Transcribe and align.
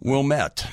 Wilmette. 0.00 0.66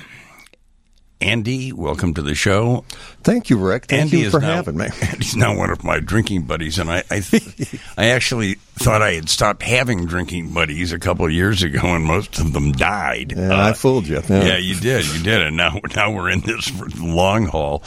Andy, 1.20 1.74
welcome 1.74 2.14
to 2.14 2.22
the 2.22 2.36
show. 2.36 2.86
Thank 3.24 3.50
you, 3.50 3.58
Rick. 3.58 3.86
Thank 3.88 4.04
Andy 4.04 4.20
you 4.20 4.30
for 4.30 4.40
now, 4.40 4.54
having 4.54 4.78
me. 4.78 4.86
Andy's 5.02 5.36
now 5.36 5.58
one 5.58 5.72
of 5.72 5.84
my 5.84 6.00
drinking 6.00 6.44
buddies, 6.44 6.78
and 6.78 6.92
I, 6.92 7.04
I, 7.10 7.22
th- 7.22 7.76
I 7.98 8.10
actually 8.10 8.56
thought 8.76 9.02
I 9.02 9.14
had 9.14 9.28
stopped 9.28 9.64
having 9.64 10.06
drinking 10.06 10.54
buddies 10.54 10.94
a 10.94 11.00
couple 11.00 11.26
of 11.26 11.32
years 11.32 11.64
ago, 11.64 11.80
and 11.84 12.06
most 12.06 12.38
of 12.38 12.54
them 12.54 12.72
died. 12.72 13.34
Yeah, 13.36 13.66
I 13.66 13.74
fooled 13.74 14.08
you. 14.08 14.22
Yeah. 14.30 14.44
Yeah, 14.44 14.58
you 14.58 14.76
did. 14.76 15.08
You 15.08 15.24
did. 15.24 15.42
And 15.42 15.58
now, 15.58 15.80
now 15.96 16.12
we're 16.14 16.30
in 16.30 16.42
this 16.42 16.68
for 16.68 16.88
the 16.88 17.04
long 17.04 17.48
haul. 17.48 17.80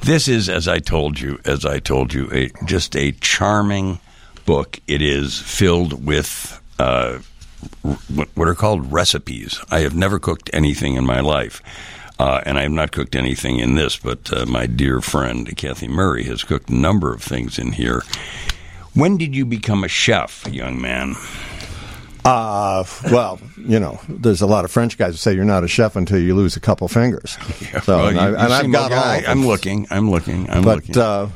This 0.00 0.26
is, 0.26 0.48
as 0.48 0.66
I 0.66 0.78
told 0.78 1.20
you, 1.20 1.38
as 1.44 1.66
I 1.66 1.80
told 1.80 2.14
you, 2.14 2.30
a, 2.32 2.50
just 2.64 2.96
a 2.96 3.12
charming 3.12 4.00
book. 4.46 4.80
It 4.86 5.02
is 5.02 5.38
filled 5.38 6.06
with 6.06 6.58
uh, 6.78 7.18
what 8.08 8.28
what 8.34 8.48
are 8.48 8.54
called 8.54 8.92
recipes. 8.92 9.60
I 9.70 9.80
have 9.80 9.94
never 9.94 10.18
cooked 10.18 10.50
anything 10.52 10.94
in 10.96 11.04
my 11.06 11.20
life. 11.20 11.62
Uh, 12.20 12.40
and 12.44 12.58
I 12.58 12.62
have 12.62 12.72
not 12.72 12.90
cooked 12.90 13.14
anything 13.14 13.60
in 13.60 13.76
this, 13.76 13.96
but 13.96 14.32
uh, 14.32 14.44
my 14.46 14.66
dear 14.66 15.00
friend 15.00 15.56
Kathy 15.56 15.86
Murray 15.86 16.24
has 16.24 16.42
cooked 16.42 16.68
a 16.68 16.74
number 16.74 17.14
of 17.14 17.22
things 17.22 17.60
in 17.60 17.70
here. 17.72 18.02
When 18.94 19.16
did 19.18 19.36
you 19.36 19.46
become 19.46 19.84
a 19.84 19.88
chef, 19.88 20.44
young 20.50 20.80
man? 20.80 21.14
Uh, 22.24 22.84
well, 23.12 23.38
you 23.56 23.78
know, 23.78 24.00
there's 24.08 24.42
a 24.42 24.46
lot 24.46 24.64
of 24.64 24.70
French 24.72 24.98
guys 24.98 25.12
who 25.12 25.16
say 25.16 25.32
you're 25.32 25.44
not 25.44 25.62
a 25.64 25.68
chef 25.68 25.94
until 25.96 26.18
you 26.18 26.34
lose 26.34 26.56
a 26.56 26.60
couple 26.60 26.88
fingers. 26.88 27.38
So, 27.84 27.96
Well, 27.96 28.06
and, 28.08 28.16
you- 28.16 28.20
I, 28.22 28.28
you 28.30 28.36
and 28.36 28.52
I've 28.52 28.72
got 28.72 28.92
all. 28.92 28.98
I, 28.98 29.16
of 29.18 29.22
them. 29.24 29.30
I'm 29.38 29.46
looking. 29.46 29.86
I'm 29.90 30.10
looking. 30.10 30.50
I'm 30.50 30.62
looking. 30.62 30.94
But 30.94 31.00
uh, 31.00 31.28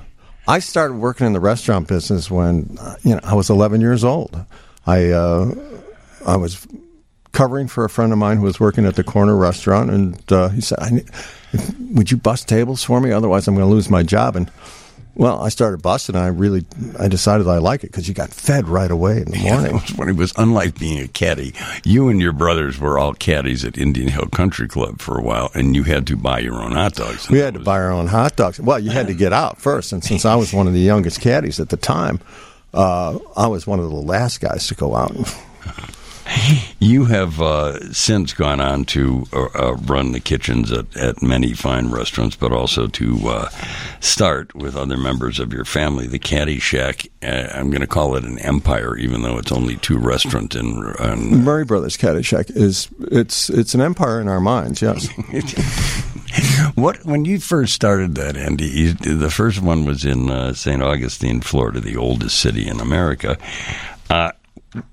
I 0.48 0.58
started 0.58 0.94
working 0.94 1.26
in 1.28 1.32
the 1.32 1.40
restaurant 1.40 1.86
business 1.86 2.28
when 2.30 2.76
uh, 2.80 2.96
you 3.04 3.14
know 3.14 3.20
I 3.22 3.34
was 3.34 3.48
11 3.50 3.80
years 3.80 4.02
old. 4.02 4.36
I 4.86 5.10
uh, 5.10 5.54
I 6.26 6.36
was 6.36 6.66
covering 7.32 7.66
for 7.68 7.84
a 7.84 7.88
friend 7.90 8.12
of 8.12 8.18
mine 8.18 8.36
who 8.36 8.42
was 8.44 8.60
working 8.60 8.84
at 8.86 8.94
the 8.96 9.04
corner 9.04 9.36
restaurant, 9.36 9.90
and 9.90 10.32
uh, 10.32 10.48
he 10.50 10.60
said, 10.60 10.78
"Would 11.92 12.10
you 12.10 12.16
bust 12.16 12.48
tables 12.48 12.84
for 12.84 13.00
me? 13.00 13.10
Otherwise, 13.12 13.48
I'm 13.48 13.54
going 13.54 13.66
to 13.66 13.72
lose 13.72 13.88
my 13.90 14.02
job." 14.02 14.36
And 14.36 14.50
well, 15.14 15.42
I 15.42 15.50
started 15.50 15.82
busting. 15.82 16.14
And 16.14 16.24
I 16.24 16.28
really 16.28 16.64
I 16.98 17.06
decided 17.08 17.46
I 17.46 17.58
like 17.58 17.84
it 17.84 17.88
because 17.88 18.08
you 18.08 18.14
got 18.14 18.30
fed 18.30 18.66
right 18.66 18.90
away 18.90 19.18
in 19.18 19.26
the 19.30 19.38
Yeah, 19.38 19.54
morning. 19.56 19.72
was 19.74 19.90
when 19.96 20.08
it 20.08 20.16
was 20.16 20.32
unlike 20.38 20.78
being 20.78 21.00
a 21.00 21.08
caddy. 21.08 21.52
You 21.84 22.08
and 22.08 22.18
your 22.20 22.32
brothers 22.32 22.78
were 22.78 22.98
all 22.98 23.12
caddies 23.12 23.62
at 23.64 23.76
Indian 23.76 24.08
Hill 24.08 24.26
Country 24.32 24.68
Club 24.68 25.00
for 25.00 25.18
a 25.18 25.22
while, 25.22 25.50
and 25.54 25.76
you 25.76 25.82
had 25.82 26.06
to 26.06 26.16
buy 26.16 26.38
your 26.38 26.54
own 26.62 26.72
hot 26.72 26.94
dogs. 26.94 27.28
We 27.28 27.38
had 27.38 27.54
to 27.54 27.60
buy 27.60 27.78
our 27.78 27.92
own 27.92 28.06
hot 28.06 28.36
dogs. 28.36 28.58
Well, 28.60 28.78
you 28.78 28.90
had 28.90 29.06
to 29.08 29.14
get 29.14 29.32
out 29.34 29.60
first, 29.60 29.92
and 29.92 30.02
since 30.02 30.24
I 30.24 30.34
was 30.34 30.52
one 30.54 30.66
of 30.66 30.72
the 30.72 30.80
youngest 30.80 31.20
caddies 31.20 31.60
at 31.60 31.68
the 31.68 31.76
time, 31.76 32.20
uh, 32.72 33.18
I 33.36 33.48
was 33.48 33.66
one 33.66 33.80
of 33.80 33.90
the 33.90 33.96
last 33.96 34.40
guys 34.40 34.66
to 34.68 34.74
go 34.74 34.94
out. 34.96 35.14
You 36.80 37.04
have 37.04 37.40
uh, 37.40 37.92
since 37.92 38.32
gone 38.32 38.60
on 38.60 38.84
to 38.86 39.26
uh, 39.32 39.46
uh, 39.54 39.72
run 39.74 40.12
the 40.12 40.20
kitchens 40.20 40.72
at, 40.72 40.96
at 40.96 41.22
many 41.22 41.52
fine 41.52 41.90
restaurants, 41.90 42.36
but 42.36 42.52
also 42.52 42.86
to 42.88 43.28
uh, 43.28 43.48
start 44.00 44.54
with 44.54 44.76
other 44.76 44.96
members 44.96 45.38
of 45.38 45.52
your 45.52 45.64
family 45.64 46.06
the 46.06 46.18
Caddyshack. 46.18 47.08
Uh, 47.22 47.56
I'm 47.56 47.70
going 47.70 47.82
to 47.82 47.86
call 47.86 48.16
it 48.16 48.24
an 48.24 48.38
empire, 48.40 48.96
even 48.96 49.22
though 49.22 49.38
it's 49.38 49.52
only 49.52 49.76
two 49.76 49.98
restaurants 49.98 50.56
in. 50.56 50.94
in 51.00 51.44
Murray 51.44 51.64
Brothers 51.64 51.96
Caddy 51.96 52.22
Shack 52.22 52.50
is 52.50 52.88
it's 53.00 53.48
it's 53.48 53.74
an 53.74 53.80
empire 53.80 54.20
in 54.20 54.28
our 54.28 54.40
minds. 54.40 54.82
Yes, 54.82 55.08
what 56.74 57.04
when 57.04 57.24
you 57.24 57.38
first 57.38 57.74
started 57.74 58.16
that, 58.16 58.36
Andy? 58.36 58.66
You, 58.66 58.94
the 58.94 59.30
first 59.30 59.62
one 59.62 59.84
was 59.84 60.04
in 60.04 60.30
uh, 60.30 60.54
St. 60.54 60.82
Augustine, 60.82 61.40
Florida, 61.40 61.80
the 61.80 61.96
oldest 61.96 62.38
city 62.38 62.66
in 62.66 62.80
America. 62.80 63.38
Uh, 64.10 64.32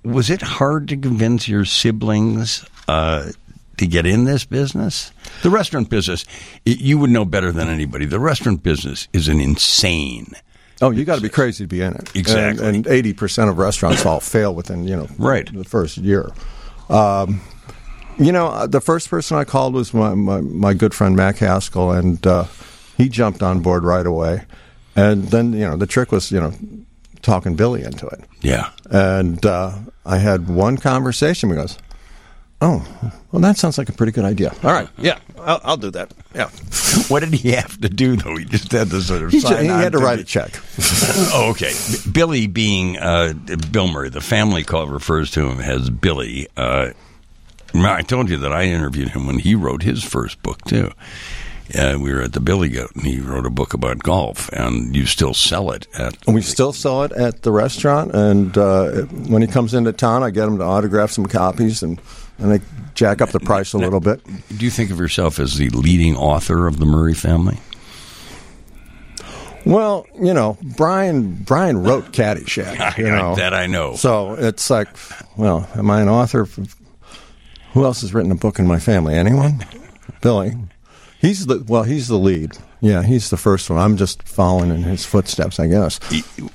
was 0.03 0.29
it 0.29 0.41
hard 0.41 0.87
to 0.89 0.97
convince 0.97 1.47
your 1.47 1.65
siblings 1.65 2.65
uh, 2.87 3.31
to 3.77 3.87
get 3.87 4.05
in 4.05 4.25
this 4.25 4.45
business? 4.45 5.11
The 5.43 5.49
restaurant 5.49 5.89
business, 5.89 6.25
y- 6.65 6.75
you 6.79 6.97
would 6.97 7.09
know 7.09 7.25
better 7.25 7.51
than 7.51 7.69
anybody. 7.69 8.05
The 8.05 8.19
restaurant 8.19 8.63
business 8.63 9.07
is 9.13 9.27
an 9.27 9.39
insane. 9.39 10.33
oh, 10.81 10.91
you 10.91 11.05
got 11.05 11.15
to 11.15 11.21
be 11.21 11.29
crazy 11.29 11.63
to 11.63 11.67
be 11.67 11.81
in 11.81 11.93
it. 11.93 12.15
Exactly. 12.15 12.67
and 12.67 12.87
eighty 12.87 13.13
percent 13.13 13.49
of 13.49 13.57
restaurants 13.57 14.05
all 14.05 14.19
fail 14.19 14.53
within 14.55 14.87
you 14.87 14.95
know 14.97 15.07
Right. 15.17 15.51
the 15.53 15.63
first 15.63 15.97
year. 15.97 16.29
Um, 16.89 17.41
you 18.17 18.31
know, 18.33 18.47
uh, 18.47 18.67
the 18.67 18.81
first 18.81 19.09
person 19.09 19.37
I 19.37 19.43
called 19.45 19.73
was 19.73 19.93
my 19.93 20.13
my, 20.13 20.41
my 20.41 20.73
good 20.73 20.93
friend 20.93 21.15
Mac 21.15 21.37
Haskell, 21.37 21.91
and 21.91 22.25
uh, 22.27 22.45
he 22.97 23.07
jumped 23.07 23.41
on 23.43 23.61
board 23.61 23.83
right 23.83 24.05
away. 24.05 24.43
And 24.95 25.25
then 25.29 25.53
you 25.53 25.61
know 25.67 25.77
the 25.77 25.87
trick 25.87 26.11
was 26.11 26.31
you 26.31 26.39
know 26.41 26.51
talking 27.21 27.55
Billy 27.55 27.83
into 27.83 28.07
it. 28.07 28.21
Yeah. 28.41 28.69
And 28.89 29.45
uh, 29.45 29.77
I 30.05 30.17
had 30.17 30.47
one 30.49 30.77
conversation. 30.77 31.49
He 31.49 31.55
goes, 31.55 31.77
"Oh, 32.61 32.85
well, 33.31 33.41
that 33.41 33.57
sounds 33.57 33.77
like 33.77 33.89
a 33.89 33.93
pretty 33.93 34.11
good 34.11 34.25
idea. 34.25 34.53
All 34.63 34.71
right, 34.71 34.89
yeah, 34.97 35.19
I'll, 35.39 35.61
I'll 35.63 35.77
do 35.77 35.91
that. 35.91 36.11
Yeah." 36.35 36.49
What 37.07 37.19
did 37.19 37.33
he 37.35 37.51
have 37.51 37.79
to 37.81 37.87
do, 37.89 38.15
though? 38.15 38.35
He 38.35 38.45
just 38.45 38.71
had 38.71 38.89
to 38.89 38.99
sort 39.01 39.21
of 39.21 39.29
He, 39.31 39.39
sign 39.41 39.61
he 39.65 39.67
had 39.69 39.91
to 39.91 39.99
the- 39.99 40.03
write 40.03 40.17
a 40.17 40.23
check. 40.23 40.59
oh, 41.33 41.51
okay. 41.51 41.71
Billy 42.11 42.47
being 42.47 42.97
uh, 42.97 43.33
Bill 43.71 43.87
Murray, 43.87 44.09
the 44.09 44.21
family 44.21 44.63
call 44.63 44.87
refers 44.87 45.29
to 45.31 45.47
him 45.47 45.59
as 45.59 45.91
Billy. 45.91 46.47
Uh, 46.57 46.89
I 47.75 48.01
told 48.01 48.27
you 48.31 48.37
that 48.37 48.51
I 48.51 48.63
interviewed 48.63 49.09
him 49.09 49.27
when 49.27 49.37
he 49.37 49.53
wrote 49.53 49.83
his 49.83 50.03
first 50.03 50.41
book 50.41 50.63
too. 50.65 50.91
Uh, 51.77 51.97
we 51.99 52.11
were 52.11 52.21
at 52.21 52.33
the 52.33 52.39
Billy 52.39 52.69
Goat, 52.69 52.91
and 52.95 53.05
he 53.05 53.19
wrote 53.19 53.45
a 53.45 53.49
book 53.49 53.73
about 53.73 53.99
golf, 53.99 54.49
and 54.53 54.95
you 54.95 55.05
still 55.05 55.33
sell 55.33 55.71
it 55.71 55.87
at. 55.97 56.15
We 56.27 56.41
still 56.41 56.73
sell 56.73 57.03
it 57.03 57.11
at 57.11 57.43
the 57.43 57.51
restaurant, 57.51 58.11
and 58.15 58.57
uh, 58.57 59.03
when 59.27 59.41
he 59.41 59.47
comes 59.47 59.73
into 59.73 59.93
town, 59.93 60.23
I 60.23 60.31
get 60.31 60.47
him 60.47 60.57
to 60.57 60.63
autograph 60.63 61.11
some 61.11 61.25
copies, 61.27 61.83
and 61.83 62.01
and 62.39 62.51
they 62.51 62.59
jack 62.95 63.21
up 63.21 63.29
the 63.29 63.39
price 63.39 63.73
a 63.73 63.77
little 63.77 63.99
bit. 63.99 64.21
Do 64.57 64.65
you 64.65 64.71
think 64.71 64.91
of 64.91 64.99
yourself 64.99 65.39
as 65.39 65.57
the 65.57 65.69
leading 65.69 66.15
author 66.15 66.67
of 66.67 66.79
the 66.79 66.85
Murray 66.85 67.13
family? 67.13 67.57
Well, 69.65 70.07
you 70.19 70.33
know, 70.33 70.57
Brian 70.75 71.33
Brian 71.35 71.83
wrote 71.83 72.11
Caddyshack. 72.11 72.97
You 72.97 73.09
know, 73.09 73.35
that 73.35 73.53
I 73.53 73.67
know. 73.67 73.95
So 73.95 74.33
it's 74.33 74.69
like, 74.69 74.87
well, 75.37 75.69
am 75.75 75.89
I 75.91 76.01
an 76.01 76.09
author? 76.09 76.47
Who 77.73 77.85
else 77.85 78.01
has 78.01 78.13
written 78.13 78.31
a 78.31 78.35
book 78.35 78.57
in 78.57 78.65
my 78.65 78.79
family? 78.79 79.15
Anyone? 79.15 79.63
Billy. 80.21 80.53
He's 81.19 81.45
the 81.47 81.63
well. 81.67 81.83
He's 81.83 82.07
the 82.07 82.17
lead. 82.17 82.57
Yeah, 82.79 83.03
he's 83.03 83.29
the 83.29 83.37
first 83.37 83.69
one. 83.69 83.77
I'm 83.77 83.97
just 83.97 84.23
following 84.23 84.71
in 84.71 84.83
his 84.83 85.05
footsteps, 85.05 85.59
I 85.59 85.67
guess. 85.67 85.99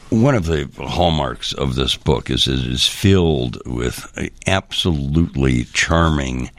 One 0.09 0.35
of 0.35 0.47
the 0.47 0.71
hallmarks 0.79 1.53
of 1.53 1.75
this 1.75 1.97
book 1.97 2.31
is 2.31 2.49
it 2.49 2.67
is 2.67 2.89
filled 2.89 3.61
with 3.67 4.11
absolutely 4.47 5.65
charming 5.65 6.51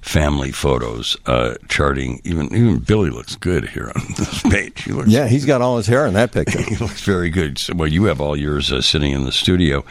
family 0.00 0.52
photos, 0.52 1.18
uh, 1.26 1.56
charting. 1.68 2.22
Even 2.24 2.46
even 2.54 2.78
Billy 2.78 3.10
looks 3.10 3.36
good 3.36 3.68
here 3.68 3.92
on 3.94 4.02
this 4.16 4.42
page. 4.42 4.84
He 4.84 4.92
Yeah, 5.06 5.28
he's 5.28 5.44
got 5.44 5.60
all 5.60 5.76
his 5.76 5.86
hair 5.86 6.06
in 6.06 6.14
that 6.14 6.32
picture. 6.32 6.62
he 6.68 6.76
looks 6.76 7.02
very 7.02 7.28
good. 7.28 7.58
So, 7.58 7.74
well, 7.76 7.88
you 7.88 8.04
have 8.04 8.22
all 8.22 8.36
yours 8.36 8.72
uh, 8.72 8.80
sitting 8.80 9.12
in 9.12 9.24
the 9.24 9.32
studio. 9.32 9.84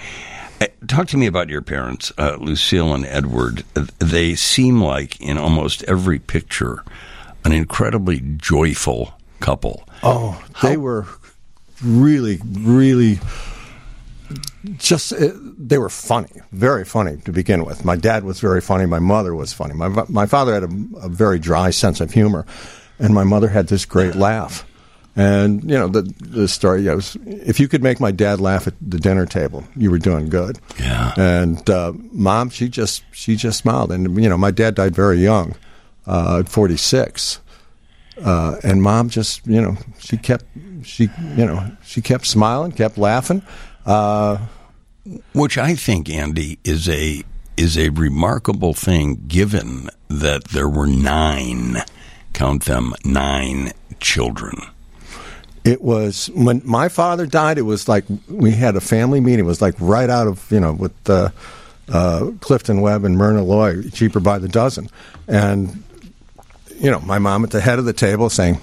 Uh, 0.59 0.65
Talk 0.87 1.07
to 1.09 1.17
me 1.17 1.27
about 1.27 1.49
your 1.49 1.61
parents, 1.61 2.11
uh, 2.17 2.37
Lucille 2.39 2.95
and 2.95 3.05
Edward. 3.05 3.63
They 3.99 4.33
seem 4.33 4.81
like 4.81 5.21
in 5.21 5.37
almost 5.37 5.83
every 5.83 6.17
picture 6.17 6.83
an 7.45 7.51
incredibly 7.51 8.19
joyful 8.37 9.13
couple. 9.39 9.87
Oh, 10.03 10.41
they 10.61 10.77
were 10.77 11.05
really, 11.81 12.39
really 12.43 13.19
just 14.77 15.13
uh, 15.13 15.31
they 15.57 15.77
were 15.77 15.89
funny, 15.89 16.29
very 16.51 16.85
funny 16.85 17.17
to 17.25 17.31
begin 17.31 17.65
with. 17.65 17.85
My 17.85 17.95
dad 17.95 18.23
was 18.23 18.39
very 18.39 18.61
funny. 18.61 18.85
My 18.85 18.99
mother 18.99 19.33
was 19.33 19.53
funny. 19.53 19.73
My 19.73 19.87
my 20.07 20.25
father 20.25 20.53
had 20.53 20.63
a, 20.63 20.69
a 21.01 21.09
very 21.09 21.39
dry 21.39 21.69
sense 21.71 21.99
of 22.01 22.11
humor, 22.11 22.45
and 22.99 23.13
my 23.13 23.23
mother 23.23 23.47
had 23.47 23.67
this 23.67 23.85
great 23.85 24.15
laugh. 24.15 24.65
And 25.15 25.63
you 25.63 25.77
know 25.77 25.87
the 25.87 26.03
the 26.19 26.47
story 26.47 26.83
goes: 26.83 27.17
if 27.25 27.59
you 27.59 27.67
could 27.67 27.81
make 27.83 27.99
my 27.99 28.11
dad 28.11 28.39
laugh 28.39 28.67
at 28.67 28.75
the 28.81 28.99
dinner 28.99 29.25
table, 29.25 29.63
you 29.75 29.91
were 29.91 29.97
doing 29.97 30.29
good. 30.29 30.59
Yeah. 30.79 31.13
And 31.17 31.67
uh, 31.69 31.93
mom, 32.11 32.49
she 32.49 32.69
just 32.69 33.03
she 33.11 33.35
just 33.35 33.59
smiled. 33.59 33.91
And 33.91 34.21
you 34.21 34.29
know, 34.29 34.37
my 34.37 34.51
dad 34.51 34.75
died 34.75 34.95
very 34.95 35.17
young, 35.17 35.55
uh, 36.09 36.39
at 36.39 36.49
forty 36.49 36.77
six. 36.77 37.39
Uh, 38.21 38.57
and 38.63 38.83
mom 38.83 39.07
just, 39.07 39.47
you 39.47 39.61
know, 39.61 39.77
she 39.99 40.17
kept, 40.17 40.43
she, 40.83 41.07
you 41.37 41.45
know, 41.45 41.71
she 41.85 42.01
kept 42.01 42.25
smiling, 42.25 42.69
kept 42.73 42.97
laughing. 42.97 43.41
Uh, 43.85 44.37
which 45.33 45.57
I 45.57 45.73
think, 45.75 46.09
Andy, 46.09 46.59
is 46.65 46.89
a 46.89 47.23
is 47.55 47.77
a 47.77 47.89
remarkable 47.89 48.73
thing, 48.73 49.23
given 49.27 49.89
that 50.09 50.49
there 50.49 50.67
were 50.67 50.85
nine, 50.87 51.77
count 52.33 52.65
them, 52.65 52.93
nine 53.05 53.71
children. 54.01 54.55
it 55.63 55.81
was 55.81 56.29
when 56.33 56.61
my 56.65 56.89
father 56.89 57.25
died. 57.25 57.57
It 57.57 57.63
was 57.63 57.87
like 57.87 58.05
we 58.27 58.51
had 58.51 58.75
a 58.75 58.81
family 58.81 59.19
meeting. 59.19 59.45
It 59.45 59.47
was 59.47 59.61
like 59.61 59.75
right 59.79 60.09
out 60.09 60.27
of 60.27 60.51
you 60.51 60.59
know 60.59 60.73
with 60.73 61.09
uh, 61.09 61.29
uh, 61.91 62.31
Clifton 62.41 62.81
Webb 62.81 63.05
and 63.05 63.17
Myrna 63.17 63.43
Loy, 63.43 63.83
cheaper 63.89 64.19
by 64.19 64.39
the 64.39 64.47
dozen, 64.47 64.89
and 65.27 65.83
you 66.79 66.89
know 66.91 66.99
my 67.01 67.19
mom 67.19 67.43
at 67.43 67.51
the 67.51 67.61
head 67.61 67.79
of 67.79 67.85
the 67.85 67.93
table 67.93 68.29
saying, 68.29 68.59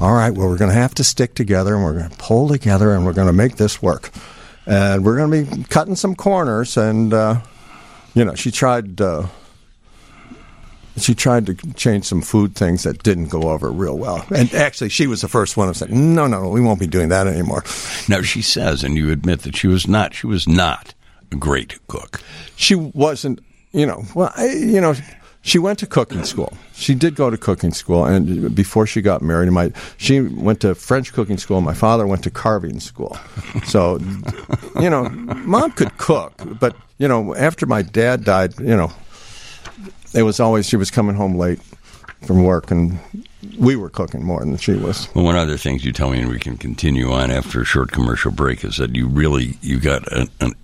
"All 0.00 0.12
right, 0.12 0.30
well 0.30 0.48
we're 0.48 0.58
going 0.58 0.70
to 0.70 0.76
have 0.76 0.94
to 0.94 1.04
stick 1.04 1.34
together 1.34 1.74
and 1.74 1.84
we're 1.84 1.98
going 1.98 2.10
to 2.10 2.16
pull 2.16 2.48
together 2.48 2.92
and 2.92 3.04
we're 3.04 3.12
going 3.12 3.26
to 3.26 3.32
make 3.32 3.56
this 3.56 3.82
work." 3.82 4.10
And 4.66 5.04
we're 5.04 5.16
going 5.16 5.46
to 5.46 5.56
be 5.56 5.64
cutting 5.64 5.94
some 5.94 6.16
corners, 6.16 6.76
and 6.76 7.14
uh, 7.14 7.40
you 8.14 8.24
know 8.24 8.34
she 8.34 8.50
tried. 8.50 9.00
Uh, 9.00 9.26
she 10.98 11.14
tried 11.14 11.46
to 11.46 11.54
change 11.74 12.06
some 12.06 12.22
food 12.22 12.54
things 12.54 12.84
that 12.84 13.02
didn't 13.02 13.28
go 13.28 13.50
over 13.50 13.70
real 13.70 13.98
well. 13.98 14.24
And 14.34 14.52
actually, 14.54 14.88
she 14.88 15.06
was 15.06 15.20
the 15.20 15.28
first 15.28 15.56
one 15.56 15.68
who 15.68 15.74
said, 15.74 15.90
"No, 15.90 16.26
no, 16.26 16.42
no, 16.42 16.48
we 16.48 16.60
won't 16.60 16.80
be 16.80 16.86
doing 16.86 17.10
that 17.10 17.26
anymore." 17.26 17.64
Now 18.08 18.22
she 18.22 18.42
says, 18.42 18.82
and 18.82 18.96
you 18.96 19.10
admit 19.10 19.42
that 19.42 19.56
she 19.56 19.66
was 19.68 19.86
not. 19.86 20.14
She 20.14 20.26
was 20.26 20.48
not 20.48 20.94
a 21.30 21.36
great 21.36 21.78
cook. 21.86 22.22
She 22.56 22.74
wasn't, 22.74 23.40
you 23.72 23.86
know. 23.86 24.04
Well, 24.14 24.32
I, 24.36 24.46
you 24.46 24.80
know, 24.80 24.94
she 25.46 25.60
went 25.60 25.78
to 25.78 25.86
cooking 25.86 26.24
school. 26.24 26.52
She 26.74 26.94
did 26.96 27.14
go 27.14 27.30
to 27.30 27.38
cooking 27.38 27.72
school, 27.72 28.04
and 28.04 28.52
before 28.52 28.84
she 28.84 29.00
got 29.00 29.22
married, 29.22 29.48
my 29.52 29.70
she 29.96 30.20
went 30.20 30.60
to 30.62 30.74
French 30.74 31.12
cooking 31.12 31.38
school. 31.38 31.60
My 31.60 31.72
father 31.72 32.04
went 32.04 32.24
to 32.24 32.30
carving 32.30 32.80
school. 32.80 33.16
So, 33.64 33.98
you 34.80 34.90
know, 34.90 35.08
mom 35.08 35.70
could 35.70 35.96
cook, 35.98 36.34
but 36.58 36.76
you 36.98 37.06
know, 37.06 37.34
after 37.36 37.64
my 37.64 37.82
dad 37.82 38.24
died, 38.24 38.58
you 38.58 38.76
know, 38.76 38.92
it 40.14 40.24
was 40.24 40.40
always 40.40 40.66
she 40.66 40.76
was 40.76 40.90
coming 40.90 41.14
home 41.14 41.38
late 41.38 41.60
from 42.26 42.42
work, 42.42 42.72
and 42.72 42.98
we 43.56 43.76
were 43.76 43.88
cooking 43.88 44.24
more 44.24 44.40
than 44.40 44.56
she 44.56 44.74
was. 44.74 45.08
Well, 45.14 45.24
one 45.24 45.36
other 45.36 45.56
things 45.56 45.84
you 45.84 45.92
tell 45.92 46.10
me, 46.10 46.18
and 46.18 46.28
we 46.28 46.40
can 46.40 46.56
continue 46.56 47.12
on 47.12 47.30
after 47.30 47.60
a 47.60 47.64
short 47.64 47.92
commercial 47.92 48.32
break, 48.32 48.64
is 48.64 48.78
that 48.78 48.96
you 48.96 49.06
really 49.06 49.58
you 49.62 49.78
got 49.78 50.10
an, 50.12 50.28
an, 50.40 50.54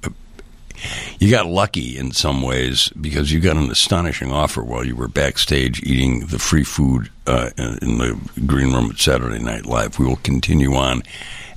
you 1.18 1.30
got 1.30 1.46
lucky 1.46 1.96
in 1.96 2.12
some 2.12 2.42
ways 2.42 2.90
because 3.00 3.32
you 3.32 3.40
got 3.40 3.56
an 3.56 3.70
astonishing 3.70 4.32
offer 4.32 4.62
while 4.62 4.84
you 4.84 4.96
were 4.96 5.08
backstage 5.08 5.82
eating 5.82 6.26
the 6.26 6.38
free 6.38 6.64
food 6.64 7.10
uh, 7.26 7.50
in 7.56 7.98
the 7.98 8.18
green 8.46 8.72
room 8.72 8.90
at 8.90 8.98
Saturday 8.98 9.38
Night 9.42 9.66
Live. 9.66 9.98
We 9.98 10.06
will 10.06 10.16
continue 10.16 10.74
on, 10.74 11.02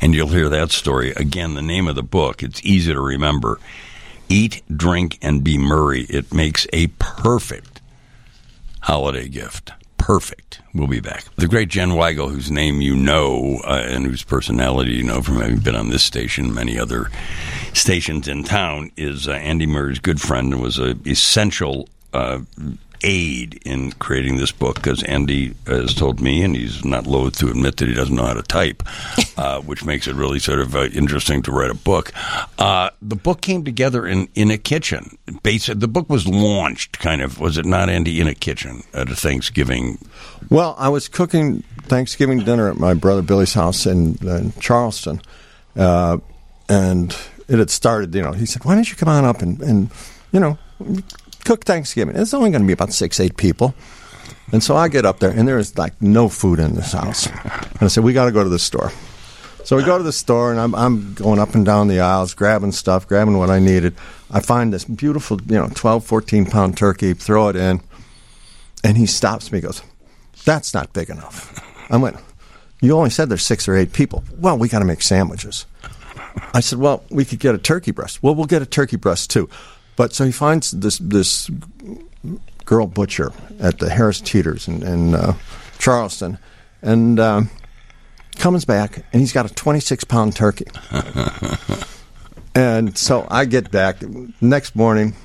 and 0.01 0.13
you'll 0.13 0.27
hear 0.27 0.49
that 0.49 0.71
story 0.71 1.11
again. 1.11 1.55
The 1.55 1.61
name 1.61 1.87
of 1.87 1.95
the 1.95 2.03
book 2.03 2.43
it's 2.43 2.63
easy 2.63 2.93
to 2.93 3.01
remember: 3.01 3.59
"Eat, 4.29 4.61
Drink, 4.75 5.17
and 5.21 5.43
Be 5.43 5.57
Murray." 5.57 6.03
It 6.03 6.33
makes 6.33 6.67
a 6.73 6.87
perfect 6.99 7.81
holiday 8.81 9.27
gift. 9.27 9.71
Perfect. 9.97 10.61
We'll 10.75 10.87
be 10.87 10.99
back. 10.99 11.23
The 11.37 11.47
great 11.47 11.69
Jen 11.69 11.91
Weigel, 11.91 12.29
whose 12.29 12.51
name 12.51 12.81
you 12.81 12.97
know 12.97 13.61
uh, 13.63 13.85
and 13.87 14.05
whose 14.05 14.23
personality 14.23 14.91
you 14.91 15.03
know 15.03 15.21
from 15.21 15.37
having 15.37 15.59
been 15.59 15.75
on 15.75 15.89
this 15.89 16.03
station, 16.03 16.53
many 16.53 16.77
other 16.77 17.09
stations 17.73 18.27
in 18.27 18.43
town, 18.43 18.91
is 18.97 19.25
uh, 19.25 19.31
Andy 19.31 19.65
Murray's 19.65 19.99
good 19.99 20.19
friend 20.19 20.51
and 20.51 20.61
was 20.61 20.77
an 20.77 21.01
essential 21.07 21.87
uh, 22.13 22.39
aid 23.03 23.59
in 23.65 23.91
creating 23.93 24.37
this 24.37 24.51
book 24.51 24.75
because 24.75 25.03
Andy 25.03 25.53
has 25.67 25.93
told 25.93 26.21
me, 26.21 26.43
and 26.43 26.55
he's 26.55 26.83
not 26.83 27.07
loath 27.07 27.37
to 27.39 27.49
admit 27.49 27.77
that 27.77 27.87
he 27.87 27.93
doesn't 27.93 28.15
know 28.15 28.25
how 28.25 28.33
to 28.33 28.41
type, 28.41 28.83
uh, 29.37 29.61
which 29.61 29.85
makes 29.85 30.07
it 30.07 30.15
really 30.15 30.39
sort 30.39 30.59
of 30.59 30.75
uh, 30.75 30.85
interesting 30.85 31.41
to 31.43 31.51
write 31.51 31.71
a 31.71 31.75
book. 31.75 32.11
Uh, 32.57 32.89
the 33.01 33.15
book 33.15 33.41
came 33.41 33.63
together 33.63 34.05
in, 34.05 34.27
in 34.35 34.51
a 34.51 34.57
kitchen. 34.57 35.17
Basic, 35.43 35.79
the 35.79 35.87
book 35.87 36.09
was 36.09 36.27
launched, 36.27 36.99
kind 36.99 37.21
of, 37.21 37.39
was 37.39 37.57
it 37.57 37.65
not, 37.65 37.89
Andy, 37.89 38.19
in 38.19 38.27
a 38.27 38.35
kitchen 38.35 38.83
at 38.93 39.09
a 39.09 39.15
Thanksgiving? 39.15 39.97
Well, 40.49 40.75
I 40.77 40.89
was 40.89 41.07
cooking 41.07 41.63
Thanksgiving 41.83 42.43
dinner 42.43 42.69
at 42.69 42.77
my 42.77 42.93
brother 42.93 43.21
Billy's 43.21 43.53
house 43.53 43.85
in, 43.85 44.15
in 44.27 44.53
Charleston, 44.59 45.21
uh, 45.75 46.17
and 46.69 47.15
it 47.47 47.59
had 47.59 47.69
started. 47.69 48.13
You 48.13 48.23
know, 48.23 48.31
he 48.31 48.45
said, 48.45 48.63
"Why 48.65 48.75
don't 48.75 48.89
you 48.89 48.95
come 48.95 49.09
on 49.09 49.25
up 49.25 49.41
and, 49.41 49.61
and 49.61 49.89
you 50.31 50.39
know." 50.39 50.57
Cook 51.45 51.63
Thanksgiving. 51.63 52.15
It's 52.15 52.33
only 52.33 52.49
going 52.49 52.61
to 52.61 52.67
be 52.67 52.73
about 52.73 52.91
six, 52.91 53.19
eight 53.19 53.37
people. 53.37 53.73
And 54.51 54.61
so 54.63 54.75
I 54.75 54.89
get 54.89 55.05
up 55.05 55.19
there, 55.19 55.31
and 55.31 55.47
there's 55.47 55.77
like 55.77 55.99
no 56.01 56.29
food 56.29 56.59
in 56.59 56.75
this 56.75 56.91
house. 56.91 57.27
And 57.27 57.81
I 57.81 57.87
said, 57.87 58.03
We 58.03 58.13
got 58.13 58.25
to 58.25 58.31
go 58.31 58.43
to 58.43 58.49
the 58.49 58.59
store. 58.59 58.91
So 59.63 59.75
we 59.75 59.83
go 59.83 59.97
to 59.97 60.03
the 60.03 60.13
store, 60.13 60.51
and 60.51 60.59
I'm, 60.59 60.75
I'm 60.75 61.15
going 61.15 61.39
up 61.39 61.55
and 61.55 61.65
down 61.65 61.87
the 61.87 61.99
aisles, 61.99 62.35
grabbing 62.35 62.71
stuff, 62.71 63.07
grabbing 63.07 63.37
what 63.37 63.49
I 63.49 63.57
needed. 63.57 63.95
I 64.29 64.39
find 64.39 64.71
this 64.71 64.85
beautiful, 64.85 65.41
you 65.41 65.55
know, 65.55 65.69
12, 65.73 66.05
14 66.05 66.45
pound 66.45 66.77
turkey, 66.77 67.13
throw 67.13 67.49
it 67.49 67.55
in, 67.55 67.81
and 68.83 68.97
he 68.97 69.07
stops 69.07 69.51
me, 69.51 69.61
goes, 69.61 69.81
That's 70.43 70.73
not 70.73 70.93
big 70.93 71.09
enough. 71.09 71.59
I 71.89 71.97
went, 71.97 72.17
You 72.81 72.95
only 72.95 73.09
said 73.09 73.29
there's 73.29 73.45
six 73.45 73.67
or 73.67 73.75
eight 73.75 73.93
people. 73.93 74.23
Well, 74.37 74.57
we 74.57 74.69
got 74.69 74.79
to 74.79 74.85
make 74.85 75.01
sandwiches. 75.01 75.65
I 76.53 76.59
said, 76.59 76.77
Well, 76.77 77.03
we 77.09 77.25
could 77.25 77.39
get 77.39 77.55
a 77.55 77.57
turkey 77.59 77.91
breast. 77.91 78.21
Well, 78.21 78.35
we'll 78.35 78.45
get 78.45 78.61
a 78.61 78.67
turkey 78.67 78.97
breast 78.97 79.31
too. 79.31 79.49
But 79.95 80.13
so 80.13 80.25
he 80.25 80.31
finds 80.31 80.71
this 80.71 80.97
this 80.97 81.49
girl 82.65 82.87
butcher 82.87 83.31
at 83.59 83.79
the 83.79 83.89
Harris 83.89 84.19
Teeters 84.19 84.67
in, 84.67 84.83
in 84.83 85.15
uh, 85.15 85.33
Charleston, 85.79 86.37
and 86.81 87.19
um, 87.19 87.49
comes 88.37 88.65
back 88.65 88.97
and 89.13 89.21
he's 89.21 89.31
got 89.31 89.49
a 89.49 89.53
26 89.53 90.03
pound 90.05 90.35
turkey. 90.35 90.65
and 92.55 92.97
so 92.97 93.27
I 93.29 93.45
get 93.45 93.71
back 93.71 93.97
next 94.41 94.75
morning. 94.75 95.15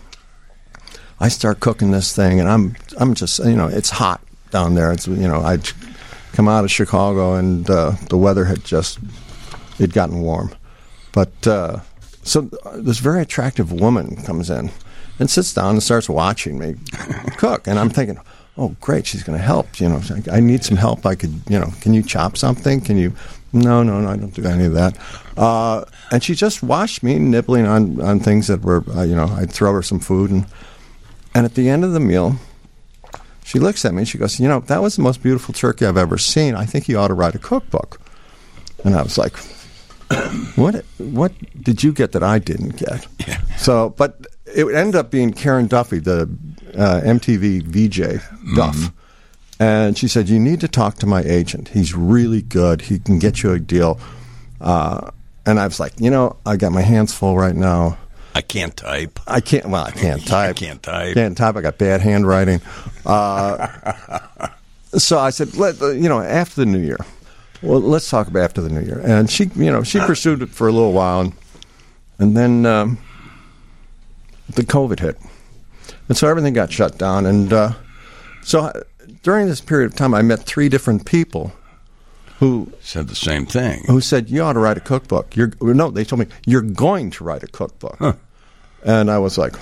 I 1.18 1.28
start 1.28 1.60
cooking 1.60 1.90
this 1.90 2.14
thing, 2.14 2.40
and 2.40 2.48
I'm 2.48 2.76
I'm 2.96 3.14
just 3.14 3.40
you 3.40 3.56
know 3.56 3.66
it's 3.66 3.90
hot 3.90 4.20
down 4.50 4.74
there. 4.74 4.92
It's 4.92 5.06
you 5.06 5.28
know 5.28 5.40
I 5.40 5.58
come 6.32 6.48
out 6.48 6.64
of 6.64 6.70
Chicago, 6.70 7.34
and 7.34 7.68
uh, 7.68 7.92
the 8.08 8.16
weather 8.16 8.44
had 8.44 8.64
just 8.64 8.98
it 9.80 9.92
gotten 9.92 10.20
warm, 10.20 10.54
but. 11.12 11.46
Uh, 11.46 11.80
so 12.30 12.42
this 12.76 12.98
very 12.98 13.20
attractive 13.22 13.72
woman 13.72 14.16
comes 14.24 14.50
in 14.50 14.70
and 15.18 15.28
sits 15.28 15.52
down 15.52 15.70
and 15.70 15.82
starts 15.82 16.08
watching 16.08 16.58
me 16.58 16.76
cook, 17.36 17.66
and 17.66 17.78
I'm 17.78 17.90
thinking, 17.90 18.18
oh 18.56 18.76
great, 18.80 19.06
she's 19.06 19.22
going 19.22 19.38
to 19.38 19.44
help. 19.44 19.80
You 19.80 19.88
know, 19.88 20.00
I 20.30 20.40
need 20.40 20.64
some 20.64 20.76
help. 20.76 21.04
I 21.04 21.14
could, 21.14 21.42
you 21.48 21.58
know, 21.58 21.72
can 21.80 21.92
you 21.92 22.02
chop 22.02 22.36
something? 22.36 22.80
Can 22.80 22.96
you? 22.96 23.12
No, 23.52 23.82
no, 23.82 24.00
no, 24.00 24.08
I 24.08 24.16
don't 24.16 24.32
do 24.32 24.44
any 24.44 24.64
of 24.64 24.74
that. 24.74 24.96
Uh, 25.36 25.84
and 26.12 26.22
she 26.22 26.36
just 26.36 26.62
watched 26.62 27.02
me 27.02 27.18
nibbling 27.18 27.66
on 27.66 28.00
on 28.00 28.20
things 28.20 28.46
that 28.46 28.62
were, 28.62 28.84
uh, 28.94 29.02
you 29.02 29.16
know, 29.16 29.26
I'd 29.26 29.50
throw 29.50 29.72
her 29.72 29.82
some 29.82 29.98
food, 29.98 30.30
and 30.30 30.46
and 31.34 31.44
at 31.44 31.54
the 31.54 31.68
end 31.68 31.84
of 31.84 31.92
the 31.92 32.00
meal, 32.00 32.36
she 33.44 33.58
looks 33.58 33.84
at 33.84 33.92
me 33.92 33.98
and 33.98 34.08
she 34.08 34.18
goes, 34.18 34.38
you 34.38 34.46
know, 34.46 34.60
that 34.60 34.80
was 34.80 34.94
the 34.94 35.02
most 35.02 35.22
beautiful 35.22 35.52
turkey 35.52 35.84
I've 35.84 35.96
ever 35.96 36.18
seen. 36.18 36.54
I 36.54 36.64
think 36.64 36.88
you 36.88 36.96
ought 36.98 37.08
to 37.08 37.14
write 37.14 37.34
a 37.34 37.38
cookbook. 37.38 38.00
And 38.84 38.94
I 38.94 39.02
was 39.02 39.18
like, 39.18 39.36
what 40.56 40.84
what 40.98 41.32
did 41.62 41.82
you 41.82 41.92
get 41.92 42.12
that 42.12 42.22
I 42.22 42.38
didn't 42.38 42.76
get? 42.76 43.06
Yeah. 43.26 43.40
So, 43.56 43.90
but 43.90 44.26
it 44.46 44.66
ended 44.74 44.96
up 44.96 45.10
being 45.10 45.32
Karen 45.32 45.66
Duffy, 45.66 45.98
the 45.98 46.22
uh, 46.74 47.00
MTV 47.04 47.62
VJ 47.62 48.22
Duff. 48.56 48.76
Mm-hmm. 48.76 48.96
And 49.60 49.98
she 49.98 50.08
said, 50.08 50.28
You 50.28 50.40
need 50.40 50.60
to 50.60 50.68
talk 50.68 50.96
to 50.96 51.06
my 51.06 51.22
agent. 51.22 51.68
He's 51.68 51.94
really 51.94 52.42
good. 52.42 52.82
He 52.82 52.98
can 52.98 53.18
get 53.18 53.42
you 53.42 53.52
a 53.52 53.60
deal. 53.60 54.00
Uh, 54.60 55.10
and 55.44 55.60
I 55.60 55.66
was 55.66 55.78
like, 55.78 55.92
You 56.00 56.10
know, 56.10 56.36
I 56.46 56.56
got 56.56 56.72
my 56.72 56.80
hands 56.80 57.14
full 57.14 57.36
right 57.36 57.54
now. 57.54 57.98
I 58.34 58.40
can't 58.42 58.76
type. 58.76 59.18
I 59.26 59.40
can't, 59.40 59.66
well, 59.66 59.84
I 59.84 59.90
can't 59.90 60.26
type. 60.26 60.50
I 60.50 60.52
can't 60.54 60.82
type. 60.82 61.14
Can't 61.14 61.36
type. 61.36 61.56
I 61.56 61.60
got 61.60 61.78
bad 61.78 62.00
handwriting. 62.00 62.60
Uh, 63.04 64.48
so 64.96 65.18
I 65.18 65.30
said, 65.30 65.54
Let, 65.56 65.78
You 65.80 66.08
know, 66.08 66.20
after 66.20 66.62
the 66.62 66.66
new 66.66 66.78
year, 66.80 66.98
well, 67.62 67.80
let's 67.80 68.08
talk 68.08 68.28
about 68.28 68.42
after 68.42 68.60
the 68.60 68.70
new 68.70 68.80
year. 68.80 69.00
And 69.04 69.30
she, 69.30 69.44
you 69.54 69.70
know, 69.70 69.82
she 69.82 69.98
pursued 70.00 70.42
it 70.42 70.50
for 70.50 70.68
a 70.68 70.72
little 70.72 70.92
while, 70.92 71.20
and, 71.20 71.32
and 72.18 72.36
then 72.36 72.66
um, 72.66 72.98
the 74.48 74.62
COVID 74.62 75.00
hit, 75.00 75.18
and 76.08 76.16
so 76.16 76.28
everything 76.28 76.54
got 76.54 76.72
shut 76.72 76.98
down. 76.98 77.26
And 77.26 77.52
uh, 77.52 77.72
so 78.42 78.60
I, 78.60 78.72
during 79.22 79.46
this 79.46 79.60
period 79.60 79.90
of 79.90 79.96
time, 79.96 80.14
I 80.14 80.22
met 80.22 80.40
three 80.40 80.68
different 80.68 81.04
people 81.04 81.52
who 82.38 82.72
said 82.80 83.08
the 83.08 83.14
same 83.14 83.44
thing. 83.44 83.84
Who 83.86 84.00
said 84.00 84.30
you 84.30 84.42
ought 84.42 84.54
to 84.54 84.60
write 84.60 84.78
a 84.78 84.80
cookbook? 84.80 85.36
You're 85.36 85.52
no, 85.60 85.90
they 85.90 86.04
told 86.04 86.20
me 86.20 86.26
you're 86.46 86.62
going 86.62 87.10
to 87.12 87.24
write 87.24 87.42
a 87.42 87.48
cookbook, 87.48 87.96
huh. 87.98 88.14
and 88.84 89.10
I 89.10 89.18
was 89.18 89.36
like, 89.36 89.54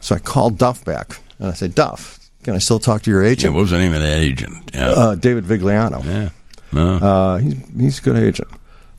so 0.00 0.16
I 0.16 0.18
called 0.18 0.58
Duff 0.58 0.84
back, 0.84 1.20
and 1.38 1.48
I 1.48 1.52
said, 1.52 1.74
Duff. 1.74 2.20
Can 2.42 2.54
I 2.54 2.58
still 2.58 2.78
talk 2.78 3.02
to 3.02 3.10
your 3.10 3.24
agent? 3.24 3.50
Yeah, 3.50 3.56
what 3.56 3.62
was 3.62 3.72
the 3.72 3.78
name 3.78 3.92
of 3.92 4.00
that 4.00 4.18
agent? 4.18 4.70
Yeah. 4.72 4.90
Uh, 4.90 5.14
David 5.16 5.46
Vigliano. 5.46 6.04
Yeah. 6.04 6.28
Uh, 6.72 7.38
he's 7.38 7.68
he's 7.78 7.98
a 7.98 8.02
good 8.02 8.16
agent. 8.16 8.48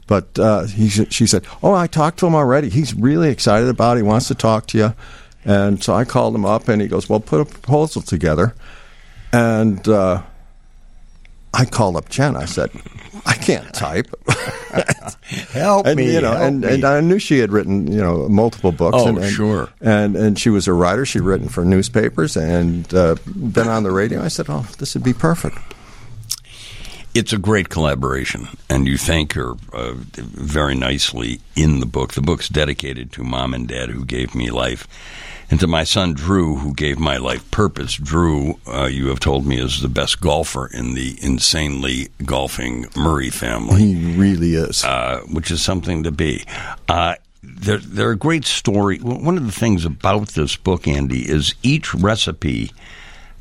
But 0.07 0.39
uh, 0.39 0.65
he, 0.65 0.88
she 0.88 1.27
said, 1.27 1.45
"Oh, 1.62 1.74
I 1.74 1.88
talked 1.88 2.19
to 2.19 2.27
him 2.27 2.36
already. 2.36 2.69
He's 2.69 2.93
really 2.93 3.29
excited 3.29 3.67
about 3.67 3.97
it. 3.97 4.00
He 4.01 4.03
wants 4.03 4.29
to 4.29 4.36
talk 4.36 4.67
to 4.67 4.77
you." 4.77 4.93
And 5.43 5.83
so 5.83 5.93
I 5.93 6.05
called 6.05 6.33
him 6.33 6.45
up, 6.45 6.69
and 6.69 6.81
he 6.81 6.88
goes, 6.88 7.09
"Well, 7.09 7.19
put 7.19 7.41
a 7.41 7.45
proposal 7.45 8.01
together." 8.01 8.55
And 9.33 9.86
uh, 9.88 10.24
I 11.53 11.65
called 11.65 11.97
up 11.97 12.07
Jen. 12.07 12.38
I 12.38 12.45
said, 12.45 12.71
"I 13.25 13.33
can't 13.33 13.74
type. 13.74 14.07
help 15.51 15.86
and, 15.86 15.97
me." 15.97 16.13
You 16.13 16.21
know, 16.21 16.31
and, 16.31 16.62
me. 16.62 16.75
and 16.75 16.86
I 16.86 17.01
knew 17.01 17.19
she 17.19 17.39
had 17.39 17.51
written, 17.51 17.91
you 17.91 18.00
know, 18.00 18.29
multiple 18.29 18.71
books. 18.71 18.97
Oh, 18.97 19.09
and, 19.09 19.17
and, 19.17 19.33
sure. 19.33 19.69
And 19.81 20.15
and 20.15 20.39
she 20.39 20.50
was 20.50 20.69
a 20.69 20.74
writer. 20.74 21.05
She'd 21.05 21.21
written 21.21 21.50
for 21.50 21.65
newspapers 21.65 22.38
and 22.38 22.91
uh, 22.93 23.15
been 23.25 23.67
on 23.67 23.83
the 23.83 23.91
radio. 23.91 24.21
I 24.21 24.29
said, 24.29 24.45
"Oh, 24.47 24.65
this 24.79 24.93
would 24.95 25.03
be 25.03 25.13
perfect." 25.13 25.57
It's 27.17 27.33
a 27.33 27.39
great 27.39 27.69
collaboration, 27.69 28.47
and 28.69 28.86
you 28.86 28.95
thank 28.95 29.33
her 29.33 29.53
uh, 29.74 29.93
very 29.95 30.75
nicely 30.75 31.39
in 31.55 31.79
the 31.79 31.88
book. 31.88 32.13
The 32.13 32.21
book's 32.21 32.47
dedicated 32.47 33.12
to 33.13 33.24
mom 33.24 33.55
and 33.55 33.67
dad 33.67 33.89
who 33.89 34.05
gave 34.05 34.36
me 34.36 34.51
life, 34.51 34.88
and 35.50 35.59
to 35.59 35.65
my 35.65 35.83
son 35.83 36.13
Drew, 36.13 36.57
who 36.57 36.75
gave 36.75 37.00
my 37.00 37.17
life 37.17 37.50
purpose. 37.50 37.95
Drew, 37.95 38.59
uh, 38.67 38.86
you 38.86 39.07
have 39.07 39.19
told 39.19 39.47
me, 39.47 39.59
is 39.59 39.81
the 39.81 39.88
best 39.88 40.21
golfer 40.21 40.67
in 40.67 40.93
the 40.93 41.17
insanely 41.19 42.09
golfing 42.24 42.86
Murray 42.95 43.31
family. 43.31 43.81
He 43.81 44.15
really 44.15 44.53
is, 44.53 44.86
uh, 44.86 45.21
which 45.21 45.50
is 45.50 45.59
something 45.59 46.03
to 46.03 46.12
be. 46.12 46.45
Uh, 46.88 47.15
they're, 47.41 47.79
they're 47.79 48.12
a 48.12 48.15
great 48.15 48.45
story. 48.45 49.00
One 49.00 49.38
of 49.38 49.45
the 49.47 49.51
things 49.51 49.86
about 49.86 50.29
this 50.29 50.55
book, 50.55 50.88
Andy, 50.88 51.27
is 51.27 51.55
each 51.63 51.95
recipe 51.95 52.74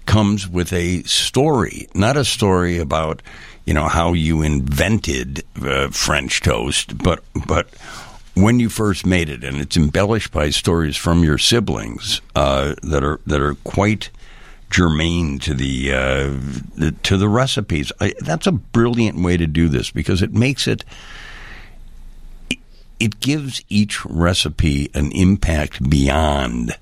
comes 0.06 0.48
with 0.48 0.72
a 0.72 1.02
story, 1.02 1.88
not 1.94 2.16
a 2.16 2.24
story 2.24 2.78
about 2.78 3.22
you 3.64 3.74
know 3.74 3.88
how 3.88 4.12
you 4.12 4.42
invented 4.42 5.44
uh, 5.60 5.88
French 5.88 6.40
toast, 6.40 6.96
but 6.96 7.22
but 7.46 7.68
when 8.34 8.60
you 8.60 8.68
first 8.68 9.06
made 9.06 9.28
it, 9.28 9.42
and 9.42 9.58
it's 9.58 9.76
embellished 9.76 10.30
by 10.30 10.50
stories 10.50 10.96
from 10.96 11.24
your 11.24 11.38
siblings 11.38 12.20
uh, 12.34 12.74
that 12.82 13.02
are 13.02 13.20
that 13.26 13.40
are 13.40 13.54
quite 13.56 14.10
germane 14.70 15.38
to 15.38 15.54
the, 15.54 15.92
uh, 15.92 16.30
the 16.74 16.94
to 17.02 17.16
the 17.16 17.28
recipes. 17.28 17.92
I, 18.00 18.14
that's 18.20 18.46
a 18.46 18.52
brilliant 18.52 19.22
way 19.22 19.36
to 19.36 19.46
do 19.46 19.68
this 19.68 19.90
because 19.90 20.22
it 20.22 20.32
makes 20.32 20.66
it 20.66 20.84
it 22.98 23.20
gives 23.20 23.62
each 23.68 24.04
recipe 24.06 24.90
an 24.94 25.12
impact 25.12 25.88
beyond 25.88 26.76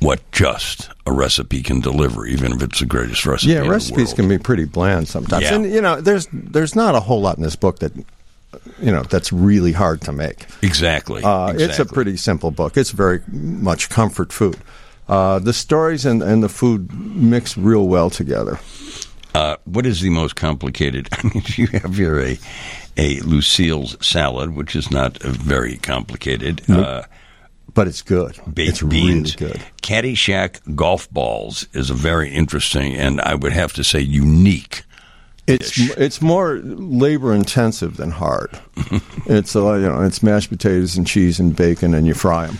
what 0.00 0.20
just 0.32 0.90
a 1.06 1.12
recipe 1.12 1.62
can 1.62 1.80
deliver, 1.80 2.26
even 2.26 2.52
if 2.52 2.62
it's 2.62 2.80
the 2.80 2.86
greatest 2.86 3.24
recipe. 3.26 3.52
Yeah, 3.52 3.60
recipes 3.66 4.12
can 4.12 4.28
be 4.28 4.38
pretty 4.38 4.64
bland 4.64 5.08
sometimes, 5.08 5.44
Yeah. 5.44 5.54
and 5.54 5.64
you 5.72 5.80
know, 5.80 6.00
there's 6.00 6.28
there's 6.32 6.74
not 6.74 6.94
a 6.94 7.00
whole 7.00 7.20
lot 7.20 7.36
in 7.36 7.42
this 7.42 7.56
book 7.56 7.78
that 7.80 7.92
you 7.96 8.92
know 8.92 9.02
that's 9.02 9.32
really 9.32 9.72
hard 9.72 10.00
to 10.02 10.12
make. 10.12 10.46
exactly. 10.62 11.22
Uh, 11.22 11.52
It's 11.56 11.78
a 11.78 11.84
pretty 11.86 12.16
simple 12.16 12.50
book. 12.50 12.76
It's 12.76 12.90
very 12.90 13.20
much 13.28 13.88
comfort 13.88 14.32
food. 14.32 14.56
Uh, 15.08 15.38
the 15.38 15.52
stories 15.52 16.06
and, 16.06 16.22
and 16.22 16.42
the 16.42 16.48
food 16.48 16.90
mix 16.94 17.58
real 17.58 17.86
well 17.88 18.08
together. 18.10 18.58
Uh, 19.34 19.56
what 19.64 19.84
is 19.84 20.00
the 20.00 20.08
most 20.10 20.34
complicated? 20.36 21.08
I 21.12 21.22
mean, 21.24 21.42
you 21.56 21.66
have 21.66 21.96
here 21.96 22.20
a 22.20 22.38
a 22.96 23.20
Lucille's 23.20 23.96
salad, 24.00 24.54
which 24.54 24.76
is 24.76 24.90
not 24.90 25.20
very 25.22 25.76
complicated. 25.78 26.62
Uh, 26.70 27.02
But 27.72 27.88
it's 27.88 28.02
good. 28.02 28.38
baked 28.52 28.70
it's 28.70 28.82
beans. 28.82 29.40
really 29.40 29.52
good. 29.52 29.62
Caddyshack 29.82 30.76
golf 30.76 31.10
balls 31.10 31.66
is 31.72 31.90
a 31.90 31.94
very 31.94 32.30
interesting 32.30 32.94
and 32.94 33.20
I 33.20 33.34
would 33.34 33.52
have 33.52 33.72
to 33.74 33.84
say 33.84 34.00
unique. 34.00 34.84
It's 35.46 35.78
it's 35.98 36.22
more 36.22 36.56
labor 36.62 37.34
intensive 37.34 37.96
than 37.96 38.12
hard. 38.12 38.58
it's 39.26 39.54
uh, 39.54 39.74
you 39.74 39.86
know 39.86 40.02
it's 40.02 40.22
mashed 40.22 40.48
potatoes 40.50 40.96
and 40.96 41.06
cheese 41.06 41.38
and 41.38 41.54
bacon 41.54 41.94
and 41.94 42.06
you 42.06 42.14
fry 42.14 42.46
them. 42.46 42.58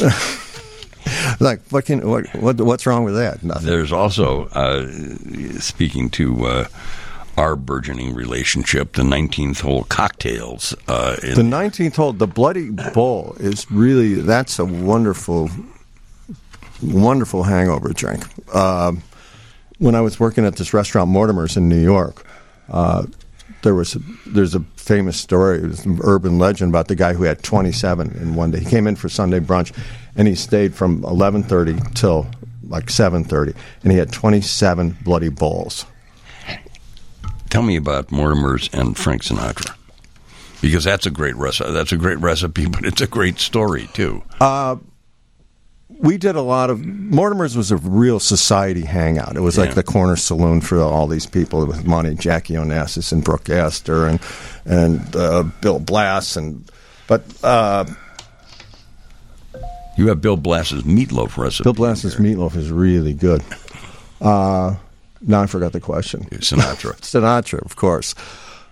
like 1.40 1.60
what 1.70 1.84
can 1.84 2.08
what, 2.08 2.32
what 2.34 2.60
what's 2.60 2.86
wrong 2.86 3.04
with 3.04 3.14
that? 3.14 3.42
Nothing. 3.42 3.66
There's 3.66 3.92
also, 3.92 4.46
uh, 4.48 4.86
speaking 5.58 6.10
to 6.10 6.46
uh, 6.46 6.68
our 7.36 7.56
burgeoning 7.56 8.14
relationship, 8.14 8.92
the 8.94 9.02
19th 9.02 9.60
hole 9.60 9.84
cocktails. 9.84 10.74
Uh, 10.88 11.16
The 11.34 11.42
nineteenth 11.42 11.96
hole, 11.96 12.12
the 12.12 12.26
bloody 12.26 12.70
bull 12.70 13.36
is 13.40 13.70
really 13.70 14.14
that's 14.14 14.58
a 14.58 14.64
wonderful, 14.64 15.50
wonderful 16.82 17.42
hangover 17.42 17.92
drink. 17.92 18.24
Um, 18.54 19.02
when 19.78 19.94
I 19.94 20.00
was 20.00 20.20
working 20.20 20.44
at 20.46 20.56
this 20.56 20.72
restaurant 20.72 21.10
Mortimer's 21.10 21.56
in 21.56 21.68
New 21.68 21.82
York, 21.82 22.24
uh, 22.68 23.06
there 23.62 23.74
was 23.74 23.96
a, 23.96 24.00
there's 24.26 24.54
a 24.54 24.60
famous 24.76 25.18
story, 25.18 25.58
it 25.58 25.66
was 25.66 25.84
an 25.86 25.98
urban 26.02 26.38
legend 26.38 26.70
about 26.70 26.88
the 26.88 26.94
guy 26.94 27.14
who 27.14 27.24
had 27.24 27.42
27 27.42 28.12
in 28.20 28.34
one 28.34 28.50
day. 28.50 28.60
He 28.60 28.66
came 28.66 28.86
in 28.86 28.94
for 28.96 29.08
Sunday 29.08 29.40
brunch, 29.40 29.72
and 30.16 30.28
he 30.28 30.34
stayed 30.34 30.74
from 30.74 31.02
11:30 31.02 31.94
till 31.94 32.26
like 32.68 32.86
7:30, 32.86 33.54
and 33.82 33.92
he 33.92 33.98
had 33.98 34.12
27 34.12 34.96
bloody 35.02 35.30
bowls. 35.30 35.86
Tell 37.54 37.62
me 37.62 37.76
about 37.76 38.10
Mortimer's 38.10 38.68
and 38.72 38.98
Frank 38.98 39.22
Sinatra. 39.22 39.76
Because 40.60 40.82
that's 40.82 41.06
a 41.06 41.10
great 41.10 41.36
recipe. 41.36 41.70
That's 41.70 41.92
a 41.92 41.96
great 41.96 42.18
recipe, 42.18 42.66
but 42.70 42.84
it's 42.84 43.00
a 43.00 43.06
great 43.06 43.38
story 43.38 43.88
too. 43.92 44.24
we 45.88 46.16
did 46.18 46.34
a 46.34 46.42
lot 46.42 46.68
of 46.70 46.80
Mortimer's 46.84 47.56
was 47.56 47.70
a 47.70 47.76
real 47.76 48.18
society 48.18 48.80
hangout. 48.84 49.36
It 49.36 49.40
was 49.40 49.56
Yeah. 49.56 49.66
like 49.66 49.74
the 49.76 49.84
corner 49.84 50.16
saloon 50.16 50.62
for 50.62 50.80
all 50.80 51.06
these 51.06 51.26
people 51.26 51.64
with 51.64 51.86
money, 51.86 52.16
Jackie 52.16 52.54
Onassis 52.54 53.12
and 53.12 53.22
Brooke 53.22 53.48
Astor 53.48 54.08
and 54.08 54.18
and 54.64 55.14
uh, 55.14 55.44
Bill 55.60 55.78
Blass 55.78 56.34
and 56.36 56.68
but 57.06 57.22
uh, 57.44 57.84
You 59.96 60.08
have 60.08 60.20
Bill 60.20 60.36
Blass's 60.36 60.82
meatloaf 60.82 61.36
recipe. 61.38 61.62
Bill 61.62 61.72
Blass's 61.74 62.16
meatloaf 62.16 62.56
is 62.56 62.72
really 62.72 63.12
good. 63.14 63.44
Uh, 64.20 64.74
now 65.26 65.42
I 65.42 65.46
forgot 65.46 65.72
the 65.72 65.80
question. 65.80 66.24
Sinatra. 66.24 66.96
Sinatra, 67.00 67.64
of 67.64 67.76
course. 67.76 68.14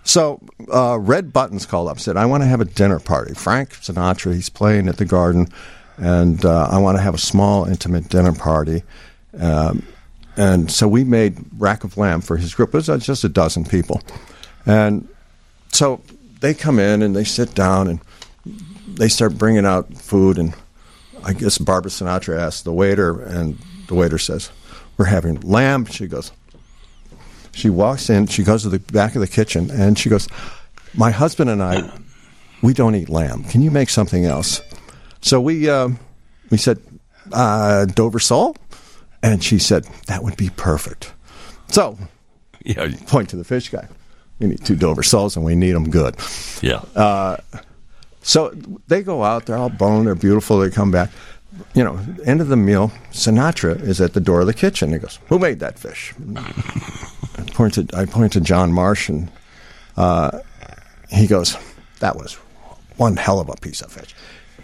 So 0.04 0.40
uh, 0.72 0.98
Red 0.98 1.32
Buttons 1.32 1.66
called 1.66 1.88
up, 1.88 1.94
and 1.94 2.00
said, 2.00 2.16
"I 2.16 2.26
want 2.26 2.42
to 2.42 2.46
have 2.46 2.60
a 2.60 2.64
dinner 2.64 2.98
party." 2.98 3.34
Frank 3.34 3.70
Sinatra, 3.70 4.34
he's 4.34 4.48
playing 4.48 4.88
at 4.88 4.96
the 4.96 5.04
Garden, 5.04 5.48
and 5.96 6.44
uh, 6.44 6.68
I 6.70 6.78
want 6.78 6.98
to 6.98 7.02
have 7.02 7.14
a 7.14 7.18
small, 7.18 7.64
intimate 7.64 8.08
dinner 8.08 8.32
party. 8.32 8.82
Um, 9.38 9.86
and 10.36 10.70
so 10.70 10.88
we 10.88 11.04
made 11.04 11.36
rack 11.58 11.84
of 11.84 11.96
lamb 11.96 12.20
for 12.20 12.36
his 12.36 12.54
group. 12.54 12.70
It 12.70 12.78
was 12.78 12.88
uh, 12.88 12.98
just 12.98 13.22
a 13.24 13.28
dozen 13.28 13.64
people, 13.64 14.02
and 14.66 15.08
so 15.72 16.02
they 16.40 16.54
come 16.54 16.78
in 16.78 17.02
and 17.02 17.14
they 17.14 17.24
sit 17.24 17.54
down 17.54 17.88
and 17.88 18.00
they 18.88 19.08
start 19.08 19.38
bringing 19.38 19.64
out 19.64 19.94
food. 19.94 20.36
And 20.36 20.54
I 21.24 21.32
guess 21.32 21.58
Barbara 21.58 21.90
Sinatra 21.90 22.38
asked 22.38 22.64
the 22.64 22.72
waiter, 22.72 23.22
and 23.22 23.56
the 23.86 23.94
waiter 23.94 24.18
says, 24.18 24.50
"We're 24.96 25.04
having 25.04 25.40
lamb." 25.42 25.84
She 25.86 26.08
goes, 26.08 26.32
she 27.52 27.70
walks 27.70 28.08
in, 28.10 28.26
she 28.26 28.42
goes 28.42 28.62
to 28.62 28.68
the 28.68 28.78
back 28.78 29.14
of 29.14 29.20
the 29.20 29.28
kitchen, 29.28 29.70
and 29.70 29.98
she 29.98 30.08
goes, 30.08 30.28
My 30.94 31.10
husband 31.10 31.50
and 31.50 31.62
I, 31.62 31.90
we 32.62 32.72
don't 32.74 32.94
eat 32.94 33.08
lamb. 33.08 33.44
Can 33.44 33.62
you 33.62 33.70
make 33.70 33.88
something 33.90 34.24
else? 34.24 34.60
So 35.20 35.40
we, 35.40 35.68
uh, 35.68 35.88
we 36.50 36.58
said, 36.58 36.78
uh, 37.32 37.84
Dover 37.86 38.18
sole? 38.18 38.56
And 39.22 39.42
she 39.42 39.58
said, 39.58 39.84
That 40.06 40.22
would 40.22 40.36
be 40.36 40.50
perfect. 40.56 41.12
So, 41.68 41.96
yeah, 42.64 42.88
point 43.06 43.28
to 43.30 43.36
the 43.36 43.44
fish 43.44 43.68
guy. 43.70 43.86
We 44.38 44.48
need 44.48 44.64
two 44.64 44.76
Dover 44.76 45.02
soles, 45.02 45.36
and 45.36 45.44
we 45.44 45.54
need 45.54 45.72
them 45.72 45.88
good. 45.90 46.16
yeah. 46.62 46.82
Uh, 46.96 47.36
So 48.24 48.50
they 48.88 49.02
go 49.02 49.24
out, 49.24 49.46
they're 49.46 49.56
all 49.58 49.68
boned, 49.68 50.06
they're 50.06 50.14
beautiful, 50.14 50.58
they 50.60 50.70
come 50.70 50.90
back. 50.92 51.10
You 51.74 51.84
know, 51.84 51.98
end 52.24 52.40
of 52.40 52.48
the 52.48 52.56
meal, 52.56 52.90
Sinatra 53.12 53.80
is 53.82 54.00
at 54.00 54.14
the 54.14 54.20
door 54.20 54.40
of 54.40 54.46
the 54.46 54.54
kitchen. 54.54 54.92
He 54.92 54.98
goes, 54.98 55.18
Who 55.28 55.38
made 55.38 55.58
that 55.60 55.78
fish? 55.78 56.14
I 57.42 57.50
point 57.52 57.74
to, 57.74 57.86
I 57.94 58.06
point 58.06 58.32
to 58.34 58.40
John 58.40 58.72
Marsh, 58.72 59.08
and 59.08 59.30
uh, 59.96 60.40
he 61.10 61.26
goes, 61.26 61.56
That 62.00 62.16
was 62.16 62.34
one 62.96 63.16
hell 63.16 63.40
of 63.40 63.48
a 63.48 63.56
piece 63.56 63.80
of 63.80 63.92
fish. 63.92 64.14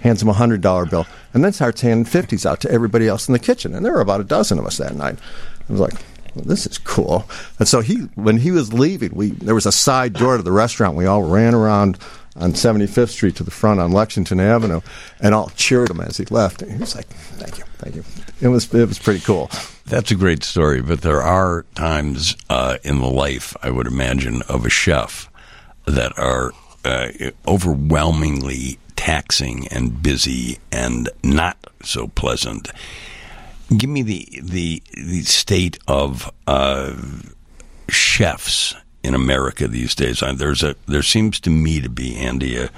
Hands 0.01 0.21
him 0.23 0.29
a 0.29 0.33
hundred 0.33 0.61
dollar 0.61 0.87
bill, 0.87 1.07
and 1.35 1.45
then 1.45 1.53
starts 1.53 1.81
handing 1.81 2.05
fifties 2.05 2.47
out 2.47 2.61
to 2.61 2.71
everybody 2.71 3.09
else 3.09 3.29
in 3.29 3.33
the 3.33 3.39
kitchen. 3.39 3.75
And 3.75 3.85
there 3.85 3.93
were 3.93 4.01
about 4.01 4.21
a 4.21 4.25
dozen 4.25 4.59
of 4.59 4.67
us 4.67 4.79
that 4.79 4.95
night. 4.95 5.19
I 5.69 5.73
was 5.73 5.81
like, 5.81 5.95
well, 6.37 6.45
"This 6.45 6.67
is 6.67 6.79
cool." 6.79 7.29
And 7.59 7.67
so 7.67 7.81
he, 7.81 7.97
when 8.15 8.37
he 8.39 8.53
was 8.53 8.73
leaving, 8.73 9.11
we 9.13 9.31
there 9.31 9.57
was 9.57 9.67
a 9.67 9.73
side 9.73 10.13
door 10.13 10.37
to 10.37 10.43
the 10.43 10.53
restaurant. 10.53 10.97
We 10.97 11.07
all 11.07 11.25
ran 11.25 11.53
around 11.53 11.99
on 12.37 12.53
75th 12.53 13.09
Street 13.09 13.35
to 13.37 13.43
the 13.43 13.51
front 13.51 13.81
on 13.81 13.91
Lexington 13.91 14.39
Avenue, 14.39 14.83
and 15.19 15.35
all 15.35 15.51
cheered 15.57 15.91
him 15.91 16.01
as 16.01 16.17
he 16.17 16.27
left. 16.27 16.63
And 16.63 16.71
he 16.71 16.79
was 16.79 16.95
like, 16.95 17.09
"Thank 17.09 17.59
you, 17.59 17.65
thank 17.79 17.97
you." 17.97 18.05
It 18.41 18.49
was 18.49 18.73
it 18.73 18.87
was 18.87 19.01
pretty 19.01 19.21
cool. 19.21 19.51
That's 19.89 20.11
a 20.11 20.17
great 20.17 20.45
story, 20.45 20.83
but 20.83 21.01
there 21.01 21.23
are 21.23 21.65
times 21.75 22.37
uh, 22.51 22.77
in 22.85 23.01
the 23.01 23.09
life, 23.09 23.57
I 23.63 23.71
would 23.71 23.87
imagine, 23.87 24.43
of 24.43 24.67
a 24.67 24.71
chef 24.71 25.31
that 25.87 26.19
are 26.19 26.53
uh, 26.85 27.09
overwhelmingly 27.47 28.79
taxing 28.97 29.67
and 29.69 30.03
busy 30.03 30.59
and 30.71 31.09
not 31.23 31.57
so 31.83 32.09
pleasant. 32.09 32.71
Give 33.75 33.89
me 33.89 34.03
the 34.03 34.29
the 34.43 34.83
the 34.93 35.23
state 35.23 35.79
of 35.89 36.31
uh, 36.47 36.95
chefs 37.89 38.75
in 39.03 39.15
America 39.15 39.69
these 39.69 39.95
days. 39.95 40.23
Uh, 40.23 40.35
There's 40.35 40.63
a 40.63 40.77
there 40.87 41.03
seems 41.03 41.41
to 41.41 41.51
me 41.51 41.81
to 41.81 41.89
be 41.89 42.17
Andy 42.17 42.57
a, 42.57 42.71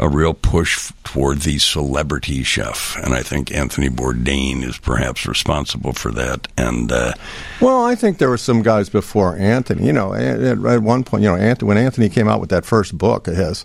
a 0.00 0.08
real 0.08 0.32
push 0.34 0.92
toward 1.04 1.40
the 1.40 1.58
celebrity 1.58 2.42
chef, 2.44 2.96
and 3.02 3.14
I 3.14 3.22
think 3.22 3.50
Anthony 3.52 3.88
Bourdain 3.88 4.62
is 4.62 4.78
perhaps 4.78 5.26
responsible 5.26 5.92
for 5.92 6.12
that. 6.12 6.46
And 6.56 6.92
uh, 6.92 7.12
Well, 7.60 7.84
I 7.84 7.94
think 7.96 8.18
there 8.18 8.28
were 8.28 8.38
some 8.38 8.62
guys 8.62 8.88
before 8.88 9.36
Anthony. 9.36 9.86
You 9.86 9.92
know, 9.92 10.14
at, 10.14 10.40
at 10.40 10.82
one 10.82 11.02
point, 11.04 11.22
you 11.24 11.28
know, 11.28 11.36
Anthony, 11.36 11.66
when 11.68 11.78
Anthony 11.78 12.08
came 12.08 12.28
out 12.28 12.40
with 12.40 12.50
that 12.50 12.64
first 12.64 12.96
book 12.96 13.26
of 13.26 13.36
his 13.36 13.64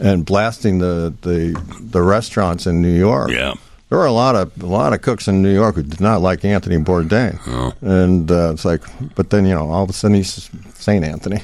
and 0.00 0.24
blasting 0.24 0.78
the 0.78 1.14
the, 1.22 1.60
the 1.80 2.02
restaurants 2.02 2.66
in 2.66 2.82
New 2.82 2.96
York. 2.96 3.30
Yeah. 3.30 3.54
There 3.88 3.98
were 3.98 4.06
a 4.06 4.12
lot 4.12 4.34
of 4.36 4.62
a 4.62 4.66
lot 4.66 4.92
of 4.92 5.00
cooks 5.00 5.28
in 5.28 5.42
New 5.42 5.54
York 5.54 5.76
who 5.76 5.82
did 5.82 6.00
not 6.00 6.20
like 6.20 6.44
Anthony 6.44 6.76
Bourdain, 6.76 7.38
Oh. 7.46 7.72
and 7.80 8.30
uh, 8.30 8.50
it's 8.52 8.64
like, 8.64 8.82
but 9.14 9.30
then 9.30 9.46
you 9.46 9.54
know, 9.54 9.70
all 9.70 9.84
of 9.84 9.90
a 9.90 9.92
sudden 9.94 10.16
he's 10.16 10.50
Saint 10.74 11.04
Anthony. 11.04 11.40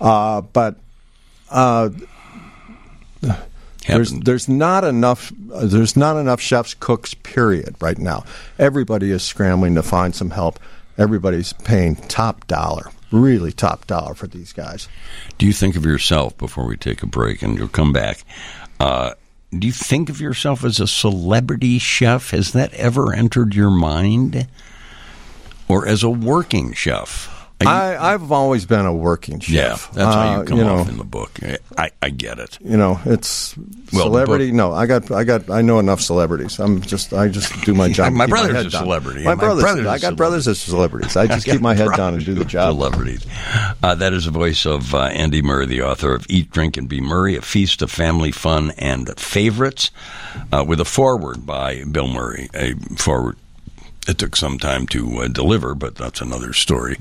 Uh, 0.00 0.42
but 0.42 0.76
uh, 1.50 1.88
there's 3.96 4.12
there's 4.20 4.48
not 4.48 4.84
enough 4.84 5.32
uh, 5.52 5.66
there's 5.66 5.96
not 5.96 6.16
enough 6.16 6.40
chefs 6.40 6.74
cooks 6.74 7.14
period 7.14 7.76
right 7.80 7.98
now. 7.98 8.24
Everybody 8.58 9.10
is 9.10 9.22
scrambling 9.22 9.74
to 9.74 9.82
find 9.82 10.14
some 10.14 10.30
help. 10.30 10.58
Everybody's 10.96 11.52
paying 11.52 11.96
top 11.96 12.46
dollar, 12.46 12.90
really 13.12 13.52
top 13.52 13.86
dollar 13.86 14.14
for 14.14 14.26
these 14.26 14.52
guys. 14.52 14.88
Do 15.38 15.46
you 15.46 15.52
think 15.52 15.76
of 15.76 15.84
yourself 15.84 16.36
before 16.38 16.66
we 16.66 16.76
take 16.76 17.02
a 17.02 17.06
break 17.06 17.42
and 17.42 17.56
you'll 17.56 17.68
come 17.68 17.92
back? 17.92 18.24
Uh, 18.80 19.14
do 19.56 19.66
you 19.66 19.72
think 19.72 20.10
of 20.10 20.20
yourself 20.20 20.64
as 20.64 20.80
a 20.80 20.86
celebrity 20.86 21.78
chef? 21.78 22.30
Has 22.30 22.52
that 22.52 22.74
ever 22.74 23.14
entered 23.14 23.54
your 23.54 23.70
mind? 23.70 24.48
or 25.68 25.86
as 25.86 26.02
a 26.02 26.10
working 26.10 26.72
chef? 26.72 27.37
You- 27.60 27.66
I, 27.68 28.14
I've 28.14 28.30
always 28.30 28.66
been 28.66 28.86
a 28.86 28.94
working 28.94 29.40
chef. 29.40 29.52
yeah, 29.52 29.70
that's 29.92 30.14
how 30.14 30.34
you 30.36 30.40
Uh, 30.40 30.44
come 30.44 30.58
know, 30.58 30.76
off 30.76 30.88
in 30.88 30.96
the 30.96 31.02
book. 31.04 31.32
I, 31.76 31.90
I 32.00 32.10
get 32.10 32.38
it. 32.38 32.56
you 32.64 32.76
know, 32.76 33.00
it's 33.04 33.56
Well, 33.92 34.04
celebrity. 34.04 34.52
No, 34.52 34.72
I 34.72 34.86
got, 34.86 35.10
I 35.10 35.24
got, 35.24 35.50
I 35.50 35.60
know 35.62 35.80
enough 35.80 36.00
celebrities. 36.00 36.60
I'm 36.60 36.80
just, 36.82 37.12
I 37.12 37.26
just 37.26 37.52
do 37.64 37.74
my 37.74 37.88
job. 37.92 38.12
my 38.12 38.26
brother's 38.28 38.54
head 38.54 38.66
a 38.66 38.70
down. 38.70 38.84
celebrity, 38.84 39.24
My 39.24 39.34
my 39.34 39.40
brothers, 39.40 39.64
brother's 39.64 39.86
I 39.88 39.98
got 39.98 40.14
brothers 40.16 40.46
as 40.46 40.60
celebrities. 40.60 41.16
I 41.16 41.26
just 41.34 41.46
keep 41.46 41.60
my 41.60 41.74
head 41.74 41.90
down 41.96 42.14
and 42.14 42.24
do 42.24 42.34
the 42.34 42.44
job. 42.44 42.74
Celebrities. 42.76 43.26
Uh, 43.82 43.94
that 43.96 44.12
is 44.12 44.26
the 44.26 44.30
voice 44.30 44.64
of 44.64 44.94
uh, 44.94 45.06
Andy 45.06 45.42
Murray, 45.42 45.66
the 45.66 45.82
author 45.82 46.14
of 46.14 46.26
Eat, 46.28 46.52
Drink, 46.52 46.76
and 46.76 46.88
Be 46.88 47.00
Murray, 47.00 47.34
a 47.34 47.42
feast 47.42 47.82
of 47.82 47.90
family 47.90 48.30
fun 48.30 48.70
and 48.78 49.18
favorites, 49.18 49.90
uh, 50.52 50.64
with 50.64 50.80
a 50.80 50.84
foreword 50.84 51.44
by 51.44 51.82
Bill 51.82 52.06
Murray. 52.06 52.50
A 52.54 52.74
foreword. 52.96 53.36
It 54.08 54.16
took 54.16 54.36
some 54.36 54.58
time 54.58 54.86
to 54.88 55.18
uh, 55.18 55.28
deliver, 55.28 55.74
but 55.74 55.94
that's 55.94 56.22
another 56.22 56.54
story. 56.54 56.96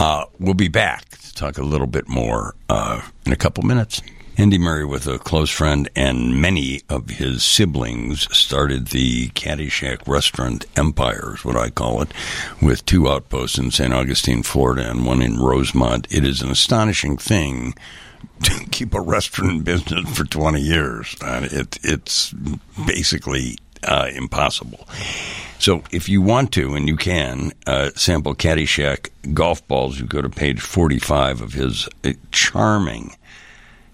Uh, 0.00 0.24
we'll 0.40 0.54
be 0.54 0.68
back 0.68 1.08
to 1.10 1.34
talk 1.34 1.58
a 1.58 1.62
little 1.62 1.86
bit 1.86 2.08
more 2.08 2.56
uh, 2.68 3.00
in 3.24 3.32
a 3.32 3.36
couple 3.36 3.62
minutes. 3.62 4.02
Andy 4.36 4.58
Murray, 4.58 4.84
with 4.84 5.06
a 5.06 5.18
close 5.18 5.50
friend 5.50 5.88
and 5.94 6.40
many 6.40 6.80
of 6.88 7.08
his 7.08 7.44
siblings, 7.44 8.26
started 8.36 8.88
the 8.88 9.28
Caddyshack 9.30 10.08
restaurant 10.08 10.66
empire, 10.76 11.34
is 11.34 11.44
what 11.44 11.56
I 11.56 11.70
call 11.70 12.02
it, 12.02 12.12
with 12.60 12.84
two 12.86 13.08
outposts 13.08 13.58
in 13.58 13.70
St. 13.70 13.92
Augustine, 13.92 14.42
Florida, 14.42 14.90
and 14.90 15.04
one 15.04 15.20
in 15.22 15.38
Rosemont. 15.38 16.08
It 16.10 16.24
is 16.24 16.42
an 16.42 16.50
astonishing 16.50 17.16
thing 17.16 17.74
to 18.44 18.64
keep 18.70 18.94
a 18.94 19.00
restaurant 19.00 19.62
business 19.64 20.16
for 20.16 20.24
20 20.24 20.60
years. 20.60 21.14
Uh, 21.20 21.46
it, 21.50 21.78
it's 21.82 22.32
basically 22.86 23.58
uh, 23.84 24.08
impossible. 24.12 24.88
So 25.60 25.82
if 25.92 26.08
you 26.08 26.22
want 26.22 26.52
to, 26.52 26.74
and 26.74 26.88
you 26.88 26.96
can, 26.96 27.52
uh, 27.66 27.90
sample 27.94 28.34
Caddyshack 28.34 29.10
golf 29.34 29.66
balls, 29.68 30.00
you 30.00 30.06
go 30.06 30.22
to 30.22 30.30
page 30.30 30.58
45 30.58 31.42
of 31.42 31.52
his 31.52 31.86
uh, 32.02 32.14
charming, 32.32 33.14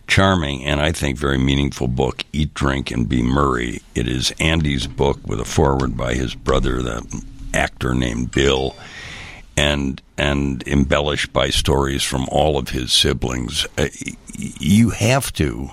charming, 0.07 0.65
and 0.65 0.81
I 0.81 0.93
think 0.93 1.19
very 1.19 1.39
meaningful 1.39 1.89
book, 1.89 2.23
Eat, 2.33 2.55
Drink, 2.55 2.93
and 2.93 3.09
Be 3.09 3.21
Murray. 3.21 3.83
It 3.97 4.07
is 4.07 4.33
Andy's 4.39 4.87
book 4.87 5.19
with 5.27 5.41
a 5.41 5.45
foreword 5.45 5.97
by 5.97 6.15
his 6.15 6.37
brother, 6.37 6.83
the 6.83 7.25
actor 7.53 7.95
named 7.95 8.31
Bill, 8.31 8.77
and 9.57 10.01
and 10.17 10.63
embellished 10.69 11.33
by 11.33 11.51
stories 11.51 12.05
from 12.05 12.29
all 12.31 12.59
of 12.59 12.69
his 12.69 12.93
siblings. 12.93 13.67
Uh, 13.77 13.89
you 14.39 14.91
have 14.91 15.33
to 15.33 15.71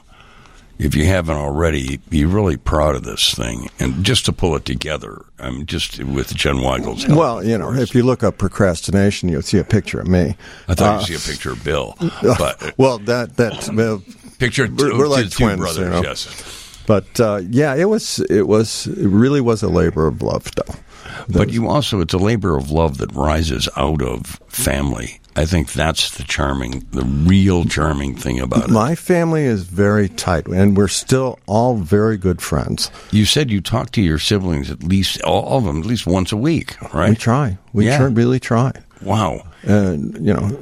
if 0.80 0.96
you 0.96 1.06
haven't 1.06 1.36
already, 1.38 1.98
be 2.10 2.26
really 2.26 2.58
proud 2.58 2.96
of 2.96 3.04
this 3.04 3.34
thing. 3.34 3.70
And 3.80 4.04
just 4.04 4.26
to 4.26 4.34
pull 4.34 4.56
it 4.56 4.66
together, 4.66 5.24
I 5.40 5.50
mean, 5.52 5.66
just 5.66 6.04
with 6.04 6.36
Jen 6.36 6.62
Weigel's 6.62 7.04
help. 7.04 7.18
Well, 7.20 7.44
you 7.44 7.58
know, 7.58 7.74
if 7.74 7.94
you 7.96 8.04
look 8.04 8.24
up 8.24 8.38
procrastination, 8.38 9.30
you'll 9.30 9.42
see 9.44 9.58
a 9.60 9.64
picture 9.64 10.00
of 10.00 10.08
me. 10.08 10.36
I 10.68 10.74
thought 10.76 10.96
Uh, 10.96 11.06
you'd 11.08 11.20
see 11.20 11.32
a 11.32 11.34
picture 11.34 11.52
of 11.52 11.64
Bill, 11.64 11.96
but 12.22 12.74
well, 12.78 12.98
that 13.00 13.38
that 13.38 13.70
well, 13.74 14.02
picture 14.40 14.68
we're, 14.70 14.92
two, 14.92 14.98
we're 14.98 15.08
like 15.08 15.30
two 15.30 15.46
twins, 15.46 15.60
brothers. 15.60 15.78
you 15.78 15.90
know. 15.90 16.02
Yes, 16.02 16.84
But 16.88 17.20
uh, 17.20 17.42
yeah, 17.50 17.76
it 17.76 17.86
was 17.86 18.20
it 18.30 18.48
was 18.48 18.88
it 18.88 19.08
really 19.08 19.42
was 19.42 19.64
a 19.64 19.70
labor 19.70 20.08
of 20.08 20.22
love, 20.22 20.50
though. 20.56 20.74
But 21.30 21.50
you 21.52 21.68
also 21.68 22.00
it's 22.02 22.14
a 22.14 22.18
labor 22.18 22.58
of 22.58 22.72
love 22.72 22.98
that 23.00 23.12
rises 23.14 23.68
out 23.78 24.02
of 24.02 24.26
family. 24.48 25.20
I 25.36 25.46
think 25.46 25.74
that's 25.74 26.16
the 26.16 26.24
charming, 26.24 26.86
the 26.92 27.04
real 27.04 27.66
charming 27.66 28.16
thing 28.16 28.40
about 28.40 28.66
it. 28.66 28.70
My 28.70 28.94
family 28.94 29.44
is 29.46 29.64
very 29.64 30.08
tight, 30.08 30.46
and 30.46 30.78
we're 30.78 30.88
still 30.88 31.40
all 31.48 31.76
very 31.78 32.18
good 32.18 32.40
friends. 32.40 32.92
You 33.10 33.26
said 33.26 33.50
you 33.50 33.60
talk 33.60 33.90
to 33.94 34.02
your 34.02 34.20
siblings 34.20 34.70
at 34.70 34.84
least 34.84 35.20
all 35.24 35.58
of 35.58 35.64
them 35.64 35.80
at 35.80 35.86
least 35.88 36.06
once 36.06 36.32
a 36.32 36.38
week, 36.38 36.76
right? 36.94 37.10
We 37.10 37.16
try, 37.16 37.58
we 37.74 37.86
Yeah. 37.88 37.98
try, 37.98 38.06
really 38.08 38.40
try, 38.40 38.74
Wow. 39.02 39.44
and 39.64 40.14
you 40.24 40.34
know, 40.36 40.56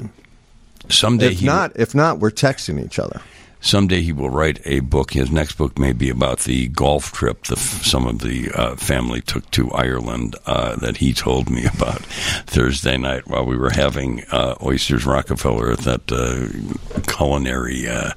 Someday 0.90 1.28
if 1.34 1.40
he 1.40 1.46
not, 1.46 1.72
if 1.76 1.94
not, 1.96 2.20
we're 2.20 2.32
texting 2.32 2.84
each 2.84 2.98
other. 3.00 3.22
Someday 3.62 4.02
he 4.02 4.12
will 4.12 4.30
write 4.30 4.60
a 4.66 4.80
book. 4.80 5.12
His 5.14 5.32
next 5.32 5.54
book 5.58 5.78
may 5.78 5.94
be 5.94 6.10
about 6.10 6.40
the 6.40 6.68
golf 6.70 7.12
trip 7.12 7.44
the, 7.46 7.56
some 7.56 8.08
of 8.08 8.20
the 8.20 8.52
uh, 8.54 8.76
family 8.76 9.22
took 9.22 9.50
to 9.52 9.72
Ireland 9.72 10.36
uh, 10.48 10.76
that 10.78 10.98
he 10.98 11.14
told 11.14 11.50
me 11.50 11.66
about 11.76 12.02
Thursday 12.48 12.98
night 12.98 13.28
while 13.28 13.46
we 13.46 13.56
were 13.58 13.70
having 13.70 14.24
uh, 14.32 14.56
Oysters 14.64 15.06
Rockefeller 15.06 15.72
at 15.72 15.80
that 15.80 16.12
uh, 16.12 17.02
culinary 17.08 17.88
uh, 17.88 18.12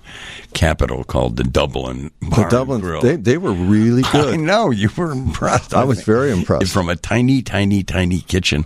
capital 0.55 1.05
called 1.05 1.37
the 1.37 1.45
Dublin 1.45 2.11
Bar 2.23 2.45
The 2.45 2.51
Dublin, 2.51 2.81
Grill. 2.81 3.03
they 3.03 3.17
they 3.17 3.37
were 3.39 3.53
really 3.53 4.03
good. 4.13 4.35
I 4.35 4.37
know 4.37 4.71
you 4.71 4.89
were 4.97 5.13
impressed. 5.13 5.75
I 5.75 5.85
was 5.85 5.99
think. 5.99 6.07
very 6.07 6.31
impressed. 6.33 6.73
From 6.73 6.89
a 6.89 6.97
tiny, 6.97 7.43
tiny, 7.43 7.83
tiny 7.83 8.21
kitchen. 8.21 8.65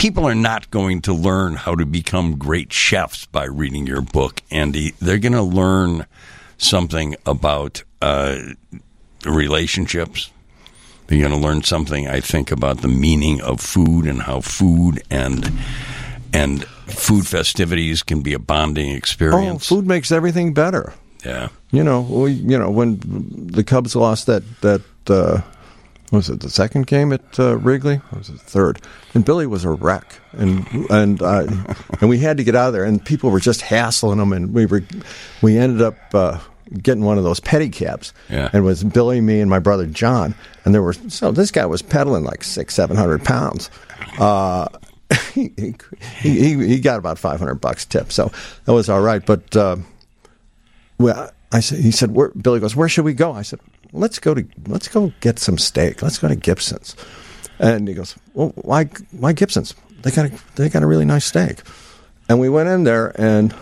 People 0.00 0.26
are 0.26 0.34
not 0.34 0.70
going 0.70 1.02
to 1.02 1.12
learn 1.12 1.56
how 1.56 1.74
to 1.74 1.84
become 1.84 2.38
great 2.38 2.72
chefs 2.72 3.26
by 3.26 3.44
reading 3.44 3.86
your 3.86 4.00
book, 4.00 4.40
Andy. 4.50 4.94
They're 4.98 5.18
going 5.18 5.34
to 5.34 5.42
learn 5.42 6.06
something 6.56 7.16
about 7.26 7.84
uh, 8.00 8.38
relationships. 9.26 10.30
They're 11.06 11.18
going 11.18 11.38
to 11.38 11.46
learn 11.46 11.64
something, 11.64 12.08
I 12.08 12.20
think, 12.20 12.50
about 12.50 12.78
the 12.78 12.88
meaning 12.88 13.42
of 13.42 13.60
food 13.60 14.06
and 14.06 14.22
how 14.22 14.40
food 14.40 15.02
and 15.10 15.52
and 16.32 16.64
food 16.64 17.26
festivities 17.26 18.02
can 18.02 18.22
be 18.22 18.32
a 18.32 18.38
bonding 18.38 18.92
experience. 18.92 19.70
Oh, 19.70 19.76
food 19.76 19.86
makes 19.86 20.10
everything 20.10 20.54
better. 20.54 20.94
Yeah. 21.26 21.50
You 21.72 21.84
know, 21.84 22.00
we, 22.00 22.32
you 22.32 22.58
know 22.58 22.70
when 22.70 23.00
the 23.52 23.64
Cubs 23.64 23.94
lost 23.94 24.28
that 24.28 24.44
that 24.62 24.82
uh, 25.10 25.42
was 26.10 26.28
it 26.28 26.40
the 26.40 26.50
second 26.50 26.86
game 26.86 27.12
at 27.12 27.38
uh, 27.38 27.56
Wrigley? 27.58 28.00
Or 28.12 28.18
was 28.18 28.28
it 28.28 28.32
the 28.32 28.38
third? 28.38 28.80
And 29.14 29.24
Billy 29.24 29.46
was 29.46 29.64
a 29.64 29.70
wreck, 29.70 30.20
and 30.32 30.66
and 30.90 31.22
uh, 31.22 31.46
and 32.00 32.08
we 32.10 32.18
had 32.18 32.36
to 32.38 32.44
get 32.44 32.54
out 32.56 32.68
of 32.68 32.72
there, 32.74 32.84
and 32.84 33.04
people 33.04 33.30
were 33.30 33.40
just 33.40 33.60
hassling 33.60 34.18
him, 34.18 34.32
and 34.32 34.52
we 34.54 34.66
were 34.66 34.82
we 35.42 35.56
ended 35.58 35.82
up. 35.82 35.96
Uh, 36.14 36.38
Getting 36.84 37.02
one 37.02 37.18
of 37.18 37.24
those 37.24 37.40
pedicabs, 37.40 38.12
Yeah. 38.28 38.44
and 38.52 38.54
it 38.54 38.60
was 38.60 38.84
Billy, 38.84 39.20
me, 39.20 39.40
and 39.40 39.50
my 39.50 39.58
brother 39.58 39.86
John, 39.86 40.36
and 40.64 40.72
there 40.72 40.82
were 40.82 40.92
so 40.92 41.32
this 41.32 41.50
guy 41.50 41.66
was 41.66 41.82
pedaling 41.82 42.22
like 42.22 42.44
six, 42.44 42.74
seven 42.76 42.96
hundred 42.96 43.24
pounds. 43.24 43.70
Uh, 44.20 44.68
he, 45.34 45.52
he 45.58 45.74
he 46.20 46.66
he 46.68 46.78
got 46.78 47.00
about 47.00 47.18
five 47.18 47.40
hundred 47.40 47.56
bucks 47.56 47.84
tip, 47.84 48.12
so 48.12 48.30
that 48.66 48.72
was 48.72 48.88
all 48.88 49.00
right. 49.00 49.26
But 49.26 49.56
uh, 49.56 49.78
well, 50.98 51.32
I 51.50 51.58
said, 51.58 51.80
he 51.80 51.90
said, 51.90 52.12
where, 52.14 52.28
Billy 52.40 52.60
goes, 52.60 52.76
where 52.76 52.88
should 52.88 53.04
we 53.04 53.14
go? 53.14 53.32
I 53.32 53.42
said, 53.42 53.58
let's 53.92 54.18
go 54.18 54.34
to, 54.34 54.46
let's 54.66 54.88
go 54.88 55.12
get 55.20 55.38
some 55.38 55.58
steak. 55.58 56.02
Let's 56.02 56.18
go 56.18 56.28
to 56.28 56.36
Gibson's. 56.36 56.96
And 57.58 57.86
he 57.86 57.94
goes, 57.94 58.16
well, 58.34 58.52
why, 58.56 58.84
why 59.12 59.32
Gibson's? 59.32 59.74
They 60.02 60.10
got, 60.10 60.26
a, 60.26 60.32
they 60.56 60.68
got 60.68 60.82
a 60.82 60.86
really 60.86 61.04
nice 61.04 61.26
steak. 61.26 61.60
And 62.28 62.40
we 62.40 62.48
went 62.48 62.68
in 62.68 62.84
there 62.84 63.12
and 63.20 63.54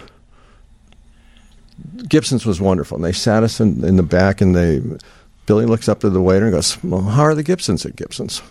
Gibson's 2.08 2.46
was 2.46 2.60
wonderful. 2.60 2.96
And 2.96 3.04
they 3.04 3.12
sat 3.12 3.42
us 3.42 3.60
in, 3.60 3.84
in 3.84 3.96
the 3.96 4.02
back 4.02 4.40
and 4.40 4.54
they, 4.54 4.80
Billy 5.46 5.66
looks 5.66 5.88
up 5.88 6.00
to 6.00 6.10
the 6.10 6.20
waiter 6.20 6.46
and 6.46 6.54
goes, 6.54 6.82
well, 6.84 7.02
how 7.02 7.22
are 7.22 7.34
the 7.34 7.42
Gibsons 7.42 7.86
at 7.86 7.96
Gibson's? 7.96 8.42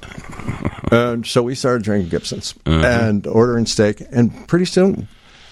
and 0.91 1.25
so 1.25 1.43
we 1.43 1.55
started 1.55 1.83
drinking 1.83 2.09
Gibson's 2.09 2.53
mm-hmm. 2.65 2.83
and 2.83 3.27
ordering 3.27 3.65
steak. 3.65 4.01
And 4.11 4.47
pretty 4.47 4.65
soon 4.65 5.07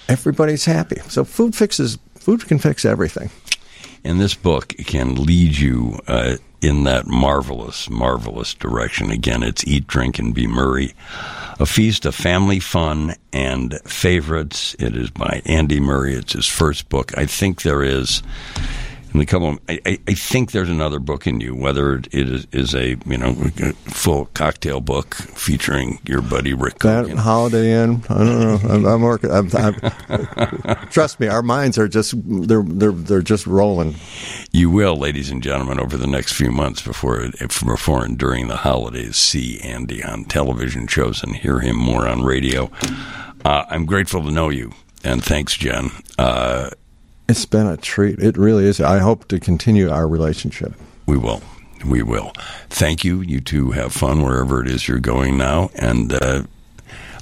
everybody's 0.09 0.65
happy. 0.65 0.99
So 1.07 1.23
food 1.23 1.55
fixes, 1.55 1.97
food 2.15 2.45
can 2.47 2.59
fix 2.59 2.83
everything. 2.83 3.29
And 4.05 4.21
this 4.21 4.35
book 4.35 4.67
can 4.85 5.15
lead 5.15 5.57
you 5.57 5.99
uh, 6.07 6.37
in 6.61 6.83
that 6.83 7.07
marvelous, 7.07 7.89
marvelous 7.89 8.53
direction. 8.53 9.09
Again, 9.09 9.41
it's 9.41 9.65
Eat, 9.65 9.87
Drink, 9.87 10.19
and 10.19 10.31
Be 10.31 10.45
Murray, 10.45 10.93
a 11.59 11.65
feast 11.65 12.05
of 12.05 12.13
family 12.13 12.59
fun 12.59 13.15
and 13.33 13.79
favorites. 13.83 14.75
It 14.77 14.95
is 14.95 15.09
by 15.09 15.41
Andy 15.47 15.79
Murray. 15.79 16.13
It's 16.13 16.33
his 16.33 16.45
first 16.45 16.87
book. 16.87 17.17
I 17.17 17.25
think 17.25 17.63
there 17.63 17.81
is. 17.81 18.21
In 19.15 19.19
the 19.19 19.25
couple, 19.25 19.51
of, 19.51 19.59
I, 19.69 19.79
I- 19.85 19.99
I 20.09 20.13
think 20.13 20.51
there's 20.51 20.69
another 20.69 20.99
book 20.99 21.25
in 21.25 21.39
you. 21.39 21.55
Whether 21.55 21.95
it 21.95 22.09
is, 22.13 22.47
is 22.51 22.75
a 22.75 22.97
you 23.05 23.17
know 23.17 23.33
full 23.85 24.25
cocktail 24.33 24.81
book 24.81 25.15
featuring 25.15 25.99
your 26.05 26.21
buddy 26.21 26.53
Rick 26.53 26.79
That. 26.79 27.09
Holiday 27.11 27.81
Inn. 27.81 28.03
I 28.09 28.17
don't 28.17 28.39
know. 28.41 28.59
I'm, 28.69 28.85
I'm 28.85 29.01
working. 29.01 29.31
I'm, 29.31 29.49
I'm, 29.55 29.75
trust 30.89 31.21
me, 31.21 31.27
our 31.29 31.41
minds 31.41 31.77
are 31.77 31.87
just 31.87 32.13
they're 32.25 32.61
they're 32.61 32.91
they're 32.91 33.21
just 33.21 33.47
rolling. 33.47 33.95
You 34.51 34.69
will, 34.69 34.97
ladies 34.97 35.29
and 35.31 35.41
gentlemen, 35.41 35.79
over 35.79 35.95
the 35.95 36.07
next 36.07 36.33
few 36.33 36.51
months 36.51 36.81
before 36.81 37.25
before 37.39 38.03
and 38.03 38.17
during 38.17 38.49
the 38.49 38.57
holidays, 38.57 39.15
see 39.15 39.61
Andy 39.61 40.03
on 40.03 40.25
television 40.25 40.87
shows 40.87 41.23
and 41.23 41.37
hear 41.37 41.61
him 41.61 41.77
more 41.77 42.05
on 42.05 42.23
radio. 42.23 42.69
Uh, 43.45 43.63
I'm 43.69 43.85
grateful 43.85 44.23
to 44.23 44.31
know 44.31 44.49
you, 44.49 44.73
and 45.05 45.23
thanks, 45.23 45.55
Jen. 45.55 45.91
Uh, 46.19 46.71
It's 47.27 47.45
been 47.45 47.67
a 47.67 47.77
treat. 47.77 48.19
It 48.19 48.37
really 48.37 48.65
is. 48.65 48.79
I 48.79 48.99
hope 48.99 49.27
to 49.29 49.39
continue 49.39 49.89
our 49.89 50.07
relationship. 50.07 50.73
we 51.05 51.17
will. 51.17 51.41
We 51.85 52.01
will. 52.01 52.31
Thank 52.69 53.03
you. 53.03 53.21
You 53.21 53.41
two 53.41 53.71
have 53.71 53.93
fun 53.93 54.23
wherever 54.23 54.61
it 54.61 54.67
is 54.67 54.87
you're 54.87 54.99
going 54.99 55.37
now, 55.37 55.69
and 55.75 56.11
uh, 56.13 56.43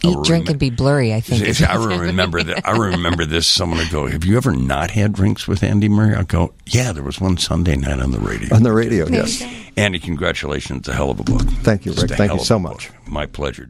Eat, 0.06 0.16
I'll 0.16 0.24
drink, 0.24 0.46
remem- 0.46 0.50
and 0.52 0.60
be 0.60 0.70
blurry. 0.70 1.14
I 1.14 1.20
think. 1.22 1.42
If 1.44 1.62
I 1.70 1.76
remember 1.76 2.44
that. 2.44 2.66
I 2.68 2.78
remember 2.78 3.26
this. 3.26 3.46
Someone 3.48 3.80
would 3.80 3.90
go, 3.90 4.08
"Have 4.08 4.24
you 4.24 4.38
ever 4.38 4.54
not 4.56 4.92
had 4.92 5.12
drinks 5.14 5.48
with 5.48 5.64
Andy 5.64 5.90
Murray?" 5.90 6.16
I 6.16 6.24
go, 6.24 6.54
"Yeah, 6.66 6.94
there 6.94 7.04
was 7.04 7.20
one 7.20 7.38
Sunday 7.38 7.76
night 7.76 8.00
on 8.00 8.12
the 8.12 8.20
radio." 8.20 8.56
On 8.56 8.64
the 8.64 8.72
radio, 8.72 9.08
yes. 9.08 9.44
Andy, 9.76 10.00
congratulations! 10.00 10.88
A 10.88 10.94
hell 10.94 11.10
of 11.10 11.20
a 11.20 11.24
book. 11.24 11.42
Thank 11.64 11.86
you, 11.86 11.94
Rick. 11.94 12.12
Thank 12.12 12.32
you 12.32 12.40
so 12.40 12.60
much. 12.60 12.90
book. 12.90 13.08
My 13.08 13.26
pleasure. 13.26 13.70